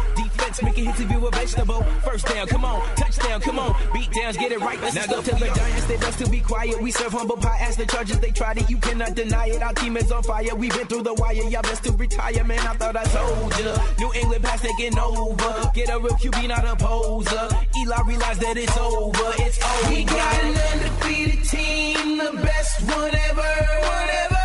defense, 0.50 0.62
making 0.62 0.84
hits 0.86 1.00
if 1.00 1.10
you 1.10 1.26
a 1.26 1.30
vegetable. 1.30 1.82
First 2.04 2.26
down, 2.26 2.46
come 2.46 2.64
on, 2.64 2.82
touchdown, 2.96 3.40
come 3.40 3.58
on, 3.58 3.76
beat 3.92 4.10
downs, 4.12 4.36
get 4.36 4.52
it 4.52 4.60
right. 4.60 4.80
Let's 4.80 4.94
now 4.94 5.06
go 5.06 5.22
to 5.22 5.34
the 5.34 5.52
Giants, 5.54 5.86
they 5.86 5.96
best 5.96 6.18
to 6.18 6.30
be 6.30 6.40
quiet. 6.40 6.80
We 6.80 6.90
serve 6.90 7.12
humble 7.12 7.36
pie 7.36 7.58
as 7.60 7.76
the 7.76 7.86
charges 7.86 8.18
they 8.20 8.30
tried 8.30 8.58
it. 8.58 8.70
You 8.70 8.78
cannot 8.78 9.14
deny 9.14 9.46
it. 9.46 9.62
Our 9.62 9.72
team 9.74 9.96
is 9.96 10.10
on 10.12 10.22
fire. 10.22 10.54
We've 10.54 10.74
been 10.74 10.86
through 10.86 11.02
the 11.02 11.14
wire. 11.14 11.34
Y'all 11.34 11.62
best 11.62 11.84
to 11.84 11.92
retire, 11.92 12.44
man. 12.44 12.60
I 12.60 12.74
thought 12.74 12.96
I 12.96 13.04
told 13.04 13.58
ya. 13.58 13.76
New 13.98 14.12
England 14.14 14.44
pass 14.44 14.60
taking 14.60 14.98
over. 14.98 15.70
Get 15.74 15.90
a 15.90 15.98
real 15.98 16.14
QB, 16.14 16.48
not 16.48 16.64
a 16.64 16.76
poser. 16.76 17.48
Eli 17.78 18.00
realized 18.06 18.40
that 18.40 18.56
it's 18.56 18.76
over. 18.76 19.32
It's 19.38 19.58
over. 19.62 19.94
We 19.94 20.04
got 20.04 20.44
an 20.44 20.56
undefeated 20.56 21.44
team 21.44 21.80
team, 21.94 22.18
the 22.18 22.32
best 22.42 22.82
one 22.82 23.14
ever, 23.28 23.52
whatever. 23.88 24.44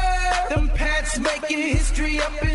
Them 0.50 0.70
Pats 0.70 1.20
making 1.20 1.62
history 1.62 2.20
up 2.20 2.44
in 2.44 2.55